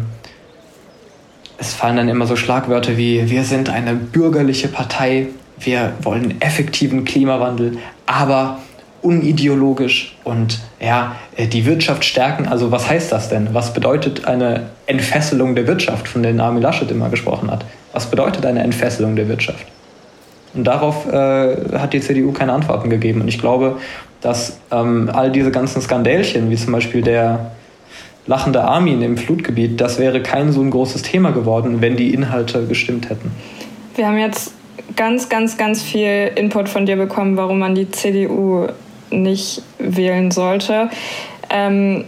es 1.58 1.72
fallen 1.72 1.96
dann 1.96 2.08
immer 2.08 2.26
so 2.26 2.34
Schlagwörter 2.34 2.96
wie, 2.96 3.30
wir 3.30 3.44
sind 3.44 3.70
eine 3.70 3.94
bürgerliche 3.94 4.66
Partei, 4.66 5.28
wir 5.60 5.92
wollen 6.02 6.40
effektiven 6.40 7.04
Klimawandel, 7.04 7.78
aber 8.06 8.58
unideologisch 9.02 10.16
und 10.24 10.58
ja, 10.80 11.16
äh, 11.36 11.46
die 11.46 11.66
Wirtschaft 11.66 12.04
stärken. 12.04 12.46
Also 12.46 12.70
was 12.70 12.88
heißt 12.88 13.12
das 13.12 13.28
denn? 13.28 13.48
Was 13.52 13.72
bedeutet 13.72 14.24
eine 14.24 14.70
Entfesselung 14.86 15.54
der 15.54 15.66
Wirtschaft, 15.66 16.08
von 16.08 16.22
der 16.22 16.38
Armin 16.40 16.62
Laschet 16.62 16.90
immer 16.90 17.08
gesprochen 17.08 17.50
hat? 17.50 17.64
Was 17.92 18.06
bedeutet 18.06 18.44
eine 18.44 18.62
Entfesselung 18.62 19.16
der 19.16 19.28
Wirtschaft? 19.28 19.66
Und 20.54 20.64
darauf 20.64 21.06
äh, 21.06 21.56
hat 21.78 21.92
die 21.92 22.00
CDU 22.00 22.32
keine 22.32 22.52
Antworten 22.52 22.90
gegeben. 22.90 23.20
Und 23.20 23.28
ich 23.28 23.38
glaube, 23.38 23.76
dass 24.20 24.58
ähm, 24.72 25.10
all 25.12 25.30
diese 25.30 25.50
ganzen 25.50 25.80
Skandälchen, 25.80 26.50
wie 26.50 26.56
zum 26.56 26.72
Beispiel 26.72 27.02
der 27.02 27.52
lachende 28.26 28.62
Armin 28.62 29.00
im 29.02 29.16
Flutgebiet, 29.16 29.80
das 29.80 29.98
wäre 29.98 30.22
kein 30.22 30.52
so 30.52 30.60
ein 30.60 30.70
großes 30.70 31.02
Thema 31.02 31.30
geworden, 31.30 31.80
wenn 31.80 31.96
die 31.96 32.12
Inhalte 32.12 32.66
gestimmt 32.66 33.08
hätten. 33.08 33.30
Wir 33.94 34.06
haben 34.06 34.18
jetzt 34.18 34.52
ganz, 34.98 35.30
ganz, 35.30 35.56
ganz 35.56 35.82
viel 35.82 36.30
Input 36.34 36.68
von 36.68 36.84
dir 36.84 36.96
bekommen, 36.96 37.38
warum 37.38 37.60
man 37.60 37.74
die 37.74 37.90
CDU 37.90 38.66
nicht 39.10 39.62
wählen 39.78 40.30
sollte. 40.30 40.90
Ähm, 41.48 42.04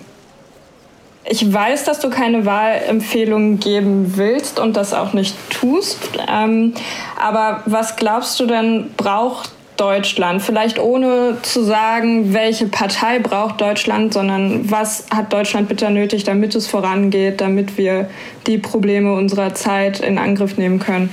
ich 1.24 1.50
weiß, 1.50 1.85
dass 1.85 2.00
du 2.00 2.11
keine 2.11 2.44
Wahlempfehlungen 2.44 3.61
geben 3.61 4.16
willst 4.16 4.59
und 4.59 4.76
das 4.76 4.92
auch 4.92 5.12
nicht 5.12 5.35
tust. 5.50 5.98
Ähm, 6.29 6.74
aber 7.18 7.62
was 7.66 7.94
glaubst 7.96 8.40
du 8.40 8.46
denn, 8.46 8.90
braucht 8.96 9.53
Deutschland? 9.76 10.42
Vielleicht 10.42 10.81
ohne 10.81 11.37
zu 11.42 11.62
sagen, 11.62 12.35
welche 12.35 12.66
Partei 12.66 13.20
braucht 13.20 13.61
Deutschland, 13.61 14.12
sondern 14.12 14.68
was 14.70 15.07
hat 15.14 15.33
Deutschland 15.33 15.68
bitte 15.68 15.88
nötig, 15.90 16.24
damit 16.24 16.57
es 16.57 16.66
vorangeht, 16.66 17.40
damit 17.40 17.79
wir 17.79 18.11
die 18.48 18.59
Probleme 18.59 19.14
unserer 19.14 19.55
Zeit 19.55 20.00
in 20.00 20.18
Angriff 20.18 20.57
nehmen 20.57 20.81
können? 20.81 21.11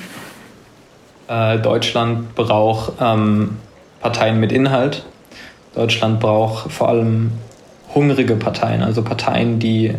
Äh, 1.27 1.59
Deutschland 1.59 2.35
braucht 2.35 2.93
ähm, 3.01 3.57
Parteien 4.01 4.39
mit 4.39 4.51
Inhalt. 4.51 5.03
Deutschland 5.75 6.19
braucht 6.19 6.71
vor 6.71 6.89
allem 6.89 7.31
hungrige 7.93 8.35
Parteien, 8.35 8.81
also 8.81 9.03
Parteien, 9.03 9.59
die 9.59 9.93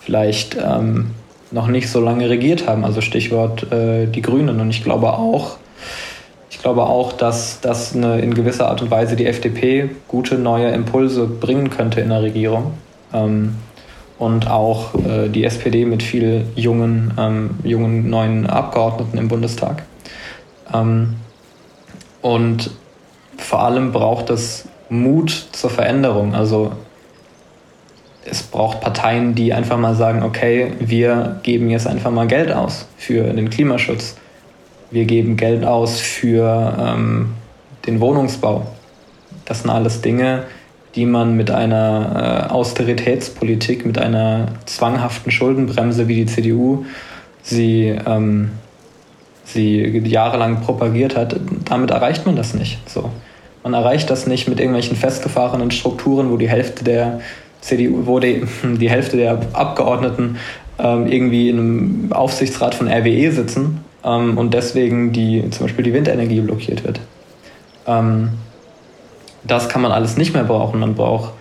vielleicht 0.00 0.56
ähm, 0.56 1.12
noch 1.50 1.66
nicht 1.68 1.90
so 1.90 2.00
lange 2.00 2.28
regiert 2.28 2.66
haben. 2.66 2.84
Also 2.84 3.00
Stichwort 3.00 3.70
äh, 3.72 4.06
die 4.06 4.22
Grünen. 4.22 4.60
Und 4.60 4.70
ich 4.70 4.82
glaube 4.82 5.12
auch, 5.12 5.58
ich 6.50 6.60
glaube 6.60 6.84
auch, 6.84 7.12
dass 7.12 7.60
das 7.60 7.92
in 7.92 8.34
gewisser 8.34 8.68
Art 8.68 8.82
und 8.82 8.90
Weise 8.90 9.16
die 9.16 9.26
FDP 9.26 9.90
gute 10.08 10.36
neue 10.36 10.68
Impulse 10.68 11.26
bringen 11.26 11.70
könnte 11.70 12.00
in 12.00 12.08
der 12.08 12.22
Regierung. 12.22 12.72
Ähm, 13.12 13.56
und 14.18 14.48
auch 14.48 14.94
äh, 14.94 15.28
die 15.28 15.44
SPD 15.44 15.84
mit 15.84 16.02
viel 16.02 16.46
jungen, 16.54 17.12
ähm, 17.18 17.50
jungen 17.64 18.08
neuen 18.08 18.46
Abgeordneten 18.46 19.18
im 19.18 19.28
Bundestag. 19.28 19.82
Ähm, 20.72 21.16
und 22.20 22.70
vor 23.36 23.62
allem 23.62 23.92
braucht 23.92 24.30
es 24.30 24.68
Mut 24.88 25.30
zur 25.52 25.70
Veränderung. 25.70 26.34
Also 26.34 26.72
es 28.24 28.42
braucht 28.42 28.80
Parteien, 28.80 29.34
die 29.34 29.52
einfach 29.52 29.78
mal 29.78 29.94
sagen, 29.94 30.22
okay, 30.22 30.72
wir 30.78 31.40
geben 31.42 31.70
jetzt 31.70 31.86
einfach 31.86 32.10
mal 32.10 32.26
Geld 32.26 32.52
aus 32.52 32.86
für 32.96 33.24
den 33.32 33.50
Klimaschutz. 33.50 34.16
Wir 34.90 35.04
geben 35.06 35.36
Geld 35.36 35.64
aus 35.64 36.00
für 36.00 36.76
ähm, 36.78 37.34
den 37.86 38.00
Wohnungsbau. 38.00 38.66
Das 39.44 39.62
sind 39.62 39.70
alles 39.70 40.02
Dinge, 40.02 40.44
die 40.94 41.06
man 41.06 41.36
mit 41.36 41.50
einer 41.50 42.46
äh, 42.48 42.52
Austeritätspolitik, 42.52 43.84
mit 43.86 43.98
einer 43.98 44.48
zwanghaften 44.66 45.32
Schuldenbremse 45.32 46.06
wie 46.06 46.16
die 46.16 46.26
CDU 46.26 46.84
sie 47.42 47.88
ähm, 48.06 48.50
sie 49.52 49.98
jahrelang 50.04 50.60
propagiert 50.60 51.16
hat, 51.16 51.36
damit 51.64 51.90
erreicht 51.90 52.26
man 52.26 52.36
das 52.36 52.54
nicht. 52.54 52.88
So. 52.88 53.10
Man 53.62 53.74
erreicht 53.74 54.10
das 54.10 54.26
nicht 54.26 54.48
mit 54.48 54.58
irgendwelchen 54.58 54.96
festgefahrenen 54.96 55.70
Strukturen, 55.70 56.30
wo 56.30 56.36
die 56.36 56.48
Hälfte 56.48 56.84
der 56.84 57.20
CDU, 57.60 58.06
wo 58.06 58.18
die, 58.18 58.44
die 58.64 58.90
Hälfte 58.90 59.16
der 59.16 59.38
Abgeordneten 59.52 60.36
ähm, 60.78 61.06
irgendwie 61.06 61.48
in 61.48 61.58
einem 61.58 62.12
Aufsichtsrat 62.12 62.74
von 62.74 62.88
RWE 62.88 63.30
sitzen 63.30 63.84
ähm, 64.04 64.36
und 64.38 64.54
deswegen 64.54 65.12
die, 65.12 65.48
zum 65.50 65.66
Beispiel 65.66 65.84
die 65.84 65.94
Windenergie 65.94 66.40
blockiert 66.40 66.84
wird. 66.84 67.00
Ähm, 67.86 68.30
das 69.44 69.68
kann 69.68 69.82
man 69.82 69.92
alles 69.92 70.16
nicht 70.16 70.34
mehr 70.34 70.44
brauchen. 70.44 70.80
Man 70.80 70.94
braucht 70.94 71.32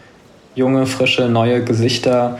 junge, 0.55 0.85
frische, 0.85 1.29
neue 1.29 1.63
Gesichter, 1.63 2.39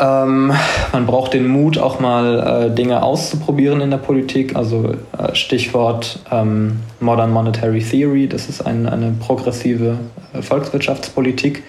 ähm, 0.00 0.52
man 0.92 1.06
braucht 1.06 1.34
den 1.34 1.48
Mut, 1.48 1.78
auch 1.78 1.98
mal 1.98 2.66
äh, 2.66 2.74
Dinge 2.74 3.02
auszuprobieren 3.02 3.80
in 3.80 3.90
der 3.90 3.98
Politik. 3.98 4.54
Also 4.54 4.94
äh, 5.16 5.34
Stichwort 5.34 6.20
ähm, 6.30 6.80
Modern 7.00 7.32
Monetary 7.32 7.80
Theory, 7.80 8.28
das 8.28 8.48
ist 8.48 8.62
ein, 8.62 8.88
eine 8.88 9.12
progressive 9.18 9.98
äh, 10.32 10.42
Volkswirtschaftspolitik, 10.42 11.64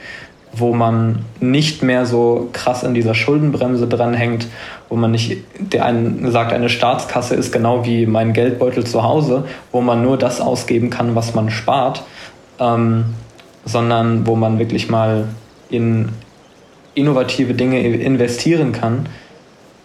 wo 0.54 0.74
man 0.74 1.26
nicht 1.40 1.82
mehr 1.82 2.06
so 2.06 2.50
krass 2.54 2.84
in 2.84 2.94
dieser 2.94 3.16
Schuldenbremse 3.16 3.88
dranhängt, 3.88 4.48
wo 4.90 4.96
man 4.96 5.12
nicht, 5.12 5.38
der 5.60 5.86
einen 5.86 6.32
sagt, 6.32 6.54
eine 6.54 6.70
Staatskasse 6.70 7.36
ist 7.36 7.52
genau 7.52 7.86
wie 7.86 8.06
mein 8.06 8.34
Geldbeutel 8.34 8.86
zu 8.86 9.04
Hause, 9.04 9.46
wo 9.72 9.82
man 9.82 10.04
nur 10.04 10.18
das 10.18 10.40
ausgeben 10.40 10.92
kann, 10.92 11.16
was 11.16 11.34
man 11.34 11.50
spart, 11.50 12.04
ähm, 12.60 13.06
sondern 13.66 14.28
wo 14.28 14.36
man 14.36 14.60
wirklich 14.60 14.90
mal 14.90 15.26
in 15.70 16.10
innovative 17.00 17.54
Dinge 17.54 17.82
investieren 17.82 18.72
kann, 18.72 19.08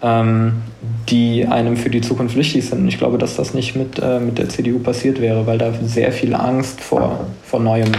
ähm, 0.03 0.63
die 1.09 1.47
einem 1.47 1.77
für 1.77 1.91
die 1.91 2.01
Zukunft 2.01 2.37
wichtig 2.37 2.69
sind. 2.69 2.81
Und 2.81 2.89
ich 2.89 2.99
glaube, 2.99 3.19
dass 3.19 3.37
das 3.37 3.55
nicht 3.55 3.75
mit, 3.77 3.99
äh, 3.99 4.21
mit 4.21 4.39
der 4.39 4.49
CDU 4.49 4.79
passiert 4.79 5.21
wäre, 5.21 5.47
weil 5.47 5.59
da 5.59 5.73
sehr 5.83 6.13
viel 6.13 6.35
Angst 6.35 6.81
vor, 6.81 7.27
vor 7.43 7.61
Neuem 7.61 7.93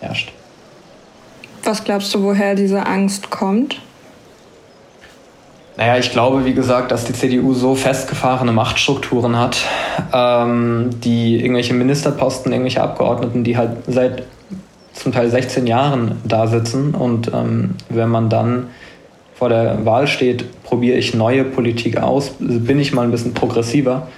herrscht. 0.00 0.32
Was 1.64 1.82
glaubst 1.82 2.14
du, 2.14 2.22
woher 2.22 2.54
diese 2.54 2.86
Angst 2.86 3.30
kommt? 3.30 3.80
Naja, 5.76 5.98
ich 5.98 6.10
glaube, 6.10 6.44
wie 6.46 6.54
gesagt, 6.54 6.90
dass 6.90 7.04
die 7.04 7.12
CDU 7.12 7.52
so 7.52 7.74
festgefahrene 7.74 8.52
Machtstrukturen 8.52 9.38
hat, 9.38 9.58
ähm, 10.12 10.90
die 11.04 11.38
irgendwelche 11.38 11.74
Ministerposten, 11.74 12.50
irgendwelche 12.50 12.82
Abgeordneten, 12.82 13.44
die 13.44 13.58
halt 13.58 13.72
seit 13.86 14.22
zum 14.96 15.12
Teil 15.12 15.30
16 15.30 15.66
Jahren 15.66 16.20
da 16.24 16.46
sitzen. 16.46 16.94
Und 16.94 17.30
ähm, 17.32 17.74
wenn 17.88 18.08
man 18.08 18.28
dann 18.28 18.68
vor 19.34 19.48
der 19.48 19.84
Wahl 19.84 20.06
steht, 20.06 20.62
probiere 20.62 20.96
ich 20.96 21.14
neue 21.14 21.44
Politik 21.44 21.98
aus, 21.98 22.34
bin 22.38 22.80
ich 22.80 22.92
mal 22.92 23.02
ein 23.02 23.10
bisschen 23.10 23.34
progressiver, 23.34 24.08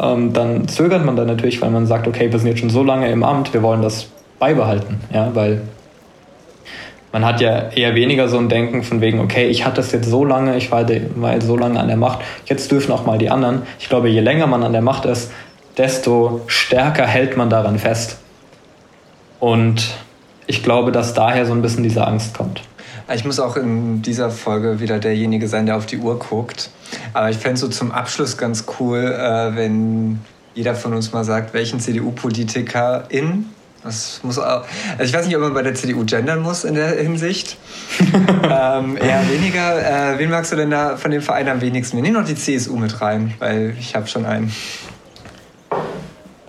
ähm, 0.00 0.32
dann 0.32 0.66
zögert 0.68 1.04
man 1.04 1.16
dann 1.16 1.26
natürlich, 1.26 1.60
weil 1.60 1.70
man 1.70 1.86
sagt, 1.86 2.08
okay, 2.08 2.32
wir 2.32 2.38
sind 2.38 2.48
jetzt 2.48 2.60
schon 2.60 2.70
so 2.70 2.82
lange 2.82 3.10
im 3.10 3.22
Amt, 3.22 3.52
wir 3.52 3.62
wollen 3.62 3.82
das 3.82 4.08
beibehalten. 4.38 5.00
Ja, 5.12 5.30
weil 5.34 5.62
man 7.12 7.24
hat 7.24 7.40
ja 7.40 7.68
eher 7.68 7.94
weniger 7.94 8.28
so 8.28 8.38
ein 8.38 8.48
Denken 8.48 8.82
von 8.82 9.00
wegen, 9.00 9.20
okay, 9.20 9.46
ich 9.46 9.64
hatte 9.64 9.76
das 9.76 9.92
jetzt 9.92 10.10
so 10.10 10.24
lange, 10.24 10.56
ich 10.56 10.72
war, 10.72 10.84
war 11.14 11.40
so 11.40 11.56
lange 11.56 11.78
an 11.78 11.86
der 11.86 11.96
Macht, 11.96 12.20
jetzt 12.46 12.72
dürfen 12.72 12.90
auch 12.90 13.06
mal 13.06 13.18
die 13.18 13.30
anderen. 13.30 13.62
Ich 13.78 13.88
glaube, 13.88 14.08
je 14.08 14.20
länger 14.20 14.46
man 14.46 14.64
an 14.64 14.72
der 14.72 14.82
Macht 14.82 15.04
ist, 15.04 15.30
desto 15.76 16.40
stärker 16.46 17.06
hält 17.06 17.36
man 17.36 17.50
daran 17.50 17.78
fest. 17.78 18.18
Und 19.40 19.94
ich 20.46 20.62
glaube, 20.62 20.92
dass 20.92 21.14
daher 21.14 21.46
so 21.46 21.52
ein 21.52 21.62
bisschen 21.62 21.82
diese 21.82 22.06
Angst 22.06 22.36
kommt. 22.36 22.62
Ich 23.14 23.24
muss 23.24 23.38
auch 23.38 23.56
in 23.56 24.00
dieser 24.02 24.30
Folge 24.30 24.80
wieder 24.80 24.98
derjenige 24.98 25.46
sein, 25.48 25.66
der 25.66 25.76
auf 25.76 25.86
die 25.86 25.98
Uhr 25.98 26.18
guckt. 26.18 26.70
Aber 27.12 27.28
ich 27.28 27.36
fände 27.36 27.54
es 27.54 27.60
so 27.60 27.68
zum 27.68 27.92
Abschluss 27.92 28.38
ganz 28.38 28.64
cool, 28.78 28.98
äh, 28.98 29.54
wenn 29.56 30.20
jeder 30.54 30.74
von 30.74 30.94
uns 30.94 31.12
mal 31.12 31.24
sagt, 31.24 31.52
welchen 31.52 31.80
CDU-Politiker 31.80 33.04
in 33.10 33.46
das 33.84 34.20
muss 34.22 34.38
auch, 34.38 34.64
also 34.92 35.04
ich 35.04 35.12
weiß 35.12 35.26
nicht, 35.26 35.36
ob 35.36 35.42
man 35.42 35.52
bei 35.52 35.60
der 35.60 35.74
CDU 35.74 36.06
gendern 36.06 36.40
muss 36.40 36.64
in 36.64 36.74
der 36.74 36.96
Hinsicht. 36.96 37.58
ähm, 38.00 38.96
eher 38.96 39.28
weniger. 39.28 40.14
Äh, 40.14 40.18
wen 40.18 40.30
magst 40.30 40.52
du 40.52 40.56
denn 40.56 40.70
da 40.70 40.96
von 40.96 41.10
dem 41.10 41.20
Verein 41.20 41.48
am 41.48 41.60
wenigsten? 41.60 41.98
Wir 41.98 42.02
nehmen 42.02 42.14
noch 42.14 42.24
die 42.24 42.34
CSU 42.34 42.76
mit 42.76 43.02
rein, 43.02 43.34
weil 43.40 43.76
ich 43.78 43.94
habe 43.94 44.06
schon 44.06 44.24
einen. 44.24 44.50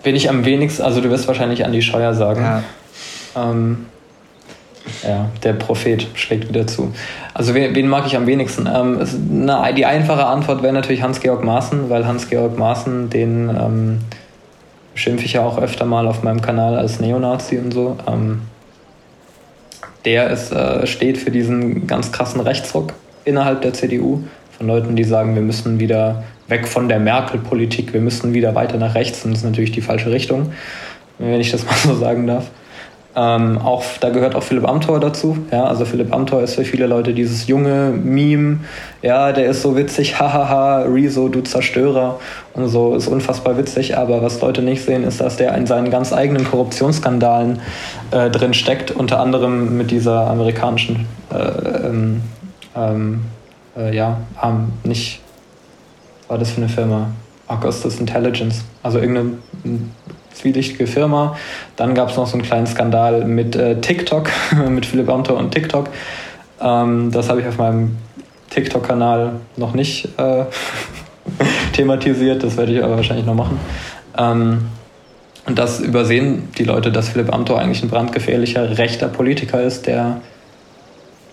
Wen 0.06 0.14
ich 0.14 0.30
am 0.30 0.44
wenigsten, 0.44 0.82
also 0.82 1.00
du 1.00 1.10
wirst 1.10 1.26
wahrscheinlich 1.26 1.64
an 1.64 1.72
die 1.72 1.82
Scheuer 1.82 2.14
sagen. 2.14 2.40
Ja. 2.40 2.62
Ähm, 3.34 3.86
ja, 5.02 5.28
der 5.42 5.54
Prophet 5.54 6.06
schlägt 6.14 6.48
wieder 6.48 6.64
zu. 6.64 6.92
Also 7.34 7.54
wen, 7.54 7.74
wen 7.74 7.88
mag 7.88 8.06
ich 8.06 8.14
am 8.14 8.24
wenigsten? 8.28 8.68
Ähm, 8.72 9.00
es, 9.00 9.16
na, 9.28 9.72
die 9.72 9.84
einfache 9.84 10.24
Antwort 10.24 10.62
wäre 10.62 10.72
natürlich 10.72 11.02
Hans-Georg 11.02 11.42
Maaßen, 11.42 11.90
weil 11.90 12.06
Hans-Georg 12.06 12.56
Maaßen 12.56 13.10
den 13.10 13.48
ähm, 13.48 13.98
schimpfe 14.94 15.24
ich 15.24 15.32
ja 15.32 15.42
auch 15.42 15.58
öfter 15.58 15.86
mal 15.86 16.06
auf 16.06 16.22
meinem 16.22 16.40
Kanal 16.40 16.76
als 16.76 17.00
Neonazi 17.00 17.58
und 17.58 17.72
so. 17.72 17.96
Ähm, 18.06 18.42
der 20.04 20.30
ist, 20.30 20.52
äh, 20.52 20.86
steht 20.86 21.18
für 21.18 21.32
diesen 21.32 21.88
ganz 21.88 22.12
krassen 22.12 22.40
Rechtsruck 22.40 22.92
innerhalb 23.24 23.62
der 23.62 23.72
CDU 23.72 24.22
von 24.56 24.68
Leuten, 24.68 24.94
die 24.94 25.02
sagen, 25.02 25.34
wir 25.34 25.42
müssen 25.42 25.80
wieder 25.80 26.22
weg 26.48 26.68
von 26.68 26.88
der 26.88 27.00
Merkel-Politik, 27.00 27.92
wir 27.92 28.00
müssen 28.00 28.34
wieder 28.34 28.54
weiter 28.54 28.78
nach 28.78 28.94
rechts. 28.94 29.24
Und 29.24 29.32
das 29.32 29.40
ist 29.40 29.44
natürlich 29.44 29.72
die 29.72 29.80
falsche 29.80 30.10
Richtung, 30.10 30.52
wenn 31.18 31.40
ich 31.40 31.50
das 31.50 31.64
mal 31.66 31.76
so 31.76 31.94
sagen 31.94 32.26
darf. 32.26 32.50
Ähm, 33.18 33.56
auch, 33.56 33.82
da 33.98 34.10
gehört 34.10 34.34
auch 34.34 34.42
Philipp 34.42 34.68
Amthor 34.68 35.00
dazu. 35.00 35.38
Ja, 35.50 35.64
also 35.64 35.86
Philipp 35.86 36.12
Amthor 36.12 36.42
ist 36.42 36.56
für 36.56 36.66
viele 36.66 36.86
Leute 36.86 37.14
dieses 37.14 37.46
junge 37.46 37.90
Meme. 37.90 38.58
Ja, 39.00 39.32
der 39.32 39.46
ist 39.46 39.62
so 39.62 39.74
witzig, 39.74 40.20
hahaha, 40.20 40.82
Rezo, 40.82 41.28
du 41.28 41.40
Zerstörer 41.40 42.20
und 42.52 42.68
so, 42.68 42.94
ist 42.94 43.08
unfassbar 43.08 43.56
witzig. 43.56 43.96
Aber 43.96 44.20
was 44.20 44.38
Leute 44.42 44.60
nicht 44.60 44.84
sehen, 44.84 45.02
ist, 45.02 45.22
dass 45.22 45.38
der 45.38 45.54
in 45.56 45.66
seinen 45.66 45.90
ganz 45.90 46.12
eigenen 46.12 46.44
Korruptionsskandalen 46.44 47.60
äh, 48.10 48.28
drin 48.28 48.52
steckt. 48.52 48.90
Unter 48.90 49.18
anderem 49.18 49.78
mit 49.78 49.90
dieser 49.90 50.26
amerikanischen, 50.26 51.06
äh, 51.32 51.86
ähm, 51.86 52.20
ähm, 52.76 53.20
äh, 53.78 53.96
ja, 53.96 54.18
nicht, 54.84 55.20
war 56.28 56.38
das 56.38 56.50
für 56.50 56.58
eine 56.58 56.68
Firma? 56.68 57.08
Augustus 57.48 58.00
Intelligence. 58.00 58.64
Also 58.82 58.98
irgendeine 58.98 59.38
zwielichtige 60.32 60.86
Firma. 60.86 61.36
Dann 61.76 61.94
gab 61.94 62.10
es 62.10 62.16
noch 62.16 62.26
so 62.26 62.34
einen 62.34 62.42
kleinen 62.42 62.66
Skandal 62.66 63.24
mit 63.24 63.56
äh, 63.56 63.80
TikTok, 63.80 64.30
mit 64.68 64.86
Philipp 64.86 65.08
Amthor 65.08 65.36
und 65.36 65.52
TikTok. 65.52 65.88
Ähm, 66.60 67.10
das 67.12 67.28
habe 67.28 67.40
ich 67.40 67.46
auf 67.46 67.58
meinem 67.58 67.96
TikTok-Kanal 68.50 69.32
noch 69.56 69.74
nicht 69.74 70.08
äh, 70.18 70.44
thematisiert, 71.72 72.42
das 72.42 72.56
werde 72.56 72.72
ich 72.72 72.82
aber 72.82 72.96
wahrscheinlich 72.96 73.26
noch 73.26 73.34
machen. 73.34 73.58
Ähm, 74.16 74.66
und 75.46 75.58
das 75.58 75.80
übersehen 75.80 76.48
die 76.58 76.64
Leute, 76.64 76.90
dass 76.90 77.10
Philipp 77.10 77.32
Amthor 77.32 77.60
eigentlich 77.60 77.82
ein 77.82 77.88
brandgefährlicher 77.88 78.78
rechter 78.78 79.08
Politiker 79.08 79.62
ist, 79.62 79.86
der 79.86 80.20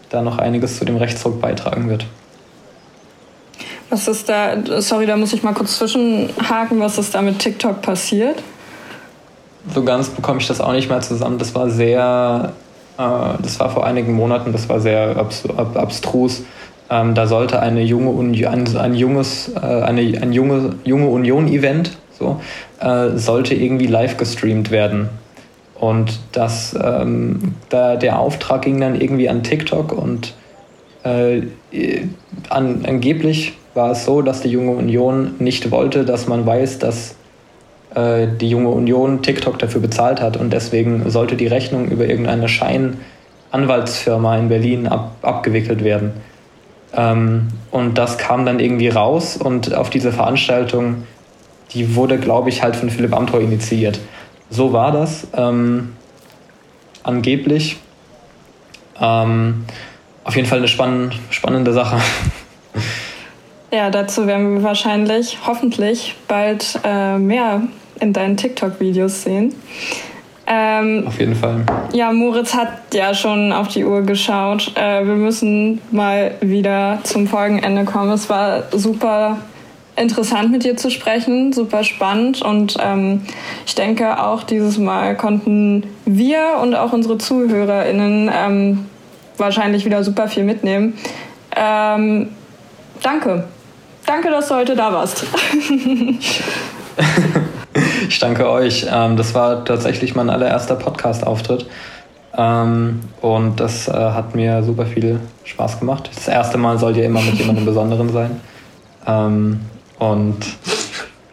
da 0.10 0.22
noch 0.22 0.38
einiges 0.38 0.78
zu 0.78 0.86
dem 0.86 0.98
Rechtsruck 0.98 1.42
beitragen 1.42 1.90
wird. 1.90 2.06
Was 3.94 4.08
ist 4.08 4.28
da, 4.28 4.56
sorry, 4.82 5.06
da 5.06 5.16
muss 5.16 5.34
ich 5.34 5.44
mal 5.44 5.54
kurz 5.54 5.78
zwischenhaken, 5.78 6.80
was 6.80 6.98
ist 6.98 7.14
da 7.14 7.22
mit 7.22 7.38
TikTok 7.38 7.84
passiert? 7.84 8.42
so 9.74 9.84
ganz 9.84 10.10
bekomme 10.10 10.40
ich 10.40 10.48
das 10.48 10.62
auch 10.62 10.74
nicht 10.74 10.90
mehr 10.90 11.02
zusammen. 11.02 11.38
Das 11.38 11.56
war 11.56 11.70
sehr, 11.70 12.54
äh, 12.98 13.42
das 13.42 13.60
war 13.60 13.70
vor 13.70 13.86
einigen 13.86 14.14
Monaten, 14.14 14.52
das 14.52 14.68
war 14.70 14.80
sehr 14.80 15.16
abs 15.18 15.44
ab 15.46 15.78
abstrus. 15.78 16.44
Ähm, 16.90 17.14
da 17.16 17.28
sollte 17.28 17.60
eine 17.60 17.82
junge 17.82 18.10
Union, 18.10 18.52
ein, 18.52 18.78
ein 18.78 18.96
junges, 18.96 19.52
äh, 19.56 19.60
eine, 19.60 20.02
ein 20.02 20.34
junge, 20.34 20.76
junge 20.84 21.08
Union-Event 21.08 21.98
so, 22.18 22.42
äh, 22.80 23.18
sollte 23.18 23.56
irgendwie 23.56 23.88
live 23.88 24.18
gestreamt 24.18 24.70
werden. 24.70 25.10
Und 25.76 26.20
das, 26.32 26.76
ähm, 26.82 27.56
da, 27.70 27.96
der 27.96 28.20
Auftrag 28.20 28.64
ging 28.64 28.80
dann 28.80 29.00
irgendwie 29.00 29.30
an 29.30 29.44
TikTok 29.44 29.92
und 29.92 30.34
äh, 31.04 31.44
an, 32.50 32.86
angeblich 32.88 33.54
war 33.74 33.92
es 33.92 34.06
so, 34.06 34.22
dass 34.22 34.42
die 34.42 34.50
junge 34.50 34.72
Union 34.72 35.36
nicht 35.40 35.72
wollte, 35.72 36.06
dass 36.06 36.28
man 36.28 36.46
weiß, 36.46 36.80
dass 36.80 37.16
äh, 37.96 38.28
die 38.28 38.50
junge 38.50 38.70
Union 38.70 39.22
TikTok 39.22 39.60
dafür 39.60 39.82
bezahlt 39.82 40.22
hat 40.22 40.38
und 40.38 40.52
deswegen 40.52 41.10
sollte 41.10 41.36
die 41.36 41.48
Rechnung 41.48 41.88
über 41.88 42.06
irgendeine 42.06 42.48
Scheinanwaltsfirma 42.48 44.38
in 44.38 44.50
Berlin 44.50 44.88
ab, 44.88 45.16
abgewickelt 45.22 45.84
werden. 45.84 46.14
Ähm, 46.96 47.48
und 47.72 47.98
das 47.98 48.18
kam 48.18 48.46
dann 48.46 48.60
irgendwie 48.60 48.90
raus 48.90 49.38
und 49.38 49.74
auf 49.74 49.90
diese 49.90 50.12
Veranstaltung, 50.12 51.04
die 51.72 51.96
wurde, 51.96 52.20
glaube 52.20 52.50
ich, 52.50 52.62
halt 52.62 52.76
von 52.76 52.90
Philipp 52.90 53.16
Amthor 53.16 53.42
initiiert. 53.42 54.00
So 54.50 54.74
war 54.74 54.92
das. 54.92 55.28
Ähm, 55.36 55.94
angeblich. 57.02 57.78
Ähm, 59.00 59.66
auf 60.24 60.36
jeden 60.36 60.48
Fall 60.48 60.60
eine 60.60 60.68
spann 60.68 61.12
spannende 61.30 61.74
Sache. 61.74 61.98
Ja, 63.74 63.90
dazu 63.90 64.28
werden 64.28 64.54
wir 64.54 64.62
wahrscheinlich, 64.62 65.40
hoffentlich, 65.48 66.16
bald 66.28 66.80
äh, 66.84 67.18
mehr 67.18 67.64
in 68.00 68.14
deinen 68.14 68.38
TikTok-Videos 68.38 69.24
sehen. 69.24 69.56
Ähm, 70.46 71.06
auf 71.08 71.20
jeden 71.20 71.34
Fall. 71.34 71.64
Ja, 71.92 72.12
Moritz 72.12 72.54
hat 72.54 72.94
ja 72.94 73.16
schon 73.16 73.52
auf 73.52 73.70
die 73.70 73.84
Uhr 73.84 74.04
geschaut. 74.04 74.74
Äh, 74.76 75.08
wir 75.08 75.16
müssen 75.16 75.82
mal 75.90 76.36
wieder 76.40 77.00
zum 77.02 77.26
Folgenende 77.26 77.84
kommen. 77.86 78.12
Es 78.12 78.30
war 78.30 78.66
super 78.74 79.38
interessant 79.96 80.52
mit 80.52 80.64
dir 80.64 80.78
zu 80.78 80.92
sprechen, 80.92 81.52
super 81.52 81.84
spannend 81.84 82.44
und 82.44 82.78
ähm, 82.80 83.22
ich 83.66 83.74
denke 83.74 84.24
auch 84.24 84.44
dieses 84.44 84.78
Mal 84.78 85.18
konnten 85.18 85.84
wir 86.06 86.60
und 86.62 86.76
auch 86.76 86.94
unsere 86.94 87.18
ZuhörerInnen 87.18 88.30
ähm, 88.32 88.86
wahrscheinlich 89.38 89.84
wieder 89.84 90.04
super 90.04 90.28
viel 90.28 90.44
mitnehmen. 90.44 90.94
Ähm, 91.56 92.30
danke. 93.02 93.46
Danke, 94.06 94.30
dass 94.30 94.48
du 94.50 94.56
heute 94.56 94.76
da 94.76 94.92
warst. 94.92 95.26
Ich 98.10 98.20
danke 98.20 98.50
euch. 98.50 98.86
Ähm, 98.92 99.18
das 99.18 99.34
war 99.34 99.64
tatsächlich 99.66 100.14
mein 100.14 100.30
allererster 100.30 100.76
Podcast-Auftritt. 100.76 101.66
Ähm, 102.38 103.02
und 103.22 103.60
das 103.60 103.88
äh, 103.88 103.92
hat 103.92 104.36
mir 104.36 104.62
super 104.64 104.86
viel 104.86 105.20
Spaß 105.44 105.80
gemacht. 105.80 106.10
Das 106.14 106.28
erste 106.28 106.58
Mal 106.58 106.78
soll 106.78 106.98
ja 106.98 107.06
immer 107.06 107.22
mit 107.22 107.36
jemandem 107.36 107.66
Besonderen 107.66 108.12
sein. 108.12 108.42
Ähm, 109.08 109.62
und 110.00 110.38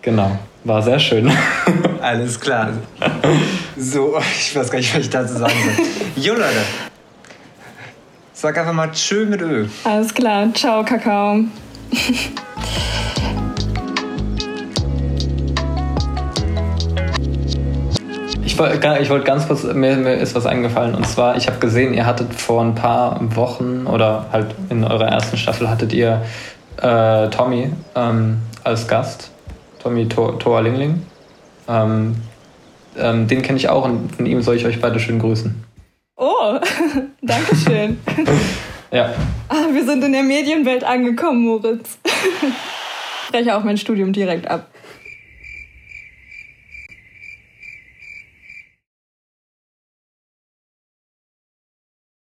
genau, 0.03 0.39
war 0.65 0.83
sehr 0.83 0.99
schön. 0.99 1.31
Alles 2.01 2.39
klar. 2.39 2.71
So, 3.77 4.19
ich 4.39 4.55
weiß 4.55 4.71
gar 4.71 4.79
nicht, 4.79 4.95
was 4.95 5.03
ich 5.03 5.11
dazu 5.11 5.35
sagen 5.35 5.55
soll. 5.65 5.87
Jo, 6.23 6.35
Leute. 6.35 6.63
Sag 8.33 8.57
einfach 8.57 8.73
mal 8.73 8.91
Tschö 8.91 9.27
mit 9.27 9.43
Ö. 9.43 9.67
Alles 9.85 10.15
klar. 10.15 10.49
Ciao, 10.55 10.83
Kakao. 10.85 11.45
ich 19.01 19.11
wollte 19.11 19.25
ganz 19.25 19.47
kurz, 19.47 19.65
mir, 19.65 19.97
mir, 19.97 20.15
ist 20.15 20.35
was 20.35 20.47
eingefallen. 20.47 20.95
Und 20.95 21.07
zwar, 21.07 21.37
ich 21.37 21.47
habe 21.47 21.59
gesehen, 21.59 21.95
ihr 21.95 22.07
hattet 22.07 22.35
vor 22.35 22.63
ein 22.63 22.75
paar 22.75 23.19
Wochen 23.35 23.87
oder 23.87 24.27
halt 24.33 24.55
in 24.69 24.85
eurer 24.85 25.09
ersten 25.09 25.37
Staffel 25.37 25.69
hattet 25.69 25.93
ihr 25.93 26.23
äh, 26.77 27.29
Tommy 27.29 27.71
ähm, 27.95 28.39
als 28.65 28.87
Gast. 28.87 29.31
Tommy 29.83 30.09
Thor 30.09 30.63
Lingling. 30.63 31.03
Ähm, 31.69 32.17
ähm, 32.99 33.27
den 33.29 33.43
kenne 33.43 33.59
ich 33.59 33.69
auch 33.69 33.85
und 33.85 34.15
von 34.15 34.27
ihm 34.27 34.43
soll 34.43 34.57
ich 34.57 34.67
euch 34.67 34.81
beide 34.81 35.01
schön 35.01 35.19
grüßen. 35.19 35.65
Oh, 36.17 36.59
danke 37.23 37.57
schön. 37.57 37.99
ja. 38.91 39.15
Ah, 39.49 39.67
wir 39.73 39.85
sind 39.85 40.05
in 40.05 40.13
der 40.13 40.23
Medienwelt 40.23 40.85
angekommen, 40.85 41.43
Moritz. 41.43 41.99
ich 42.05 43.27
spreche 43.27 43.57
auch 43.57 43.65
mein 43.65 43.77
Studium 43.77 44.13
direkt 44.13 44.49
ab. 44.49 44.67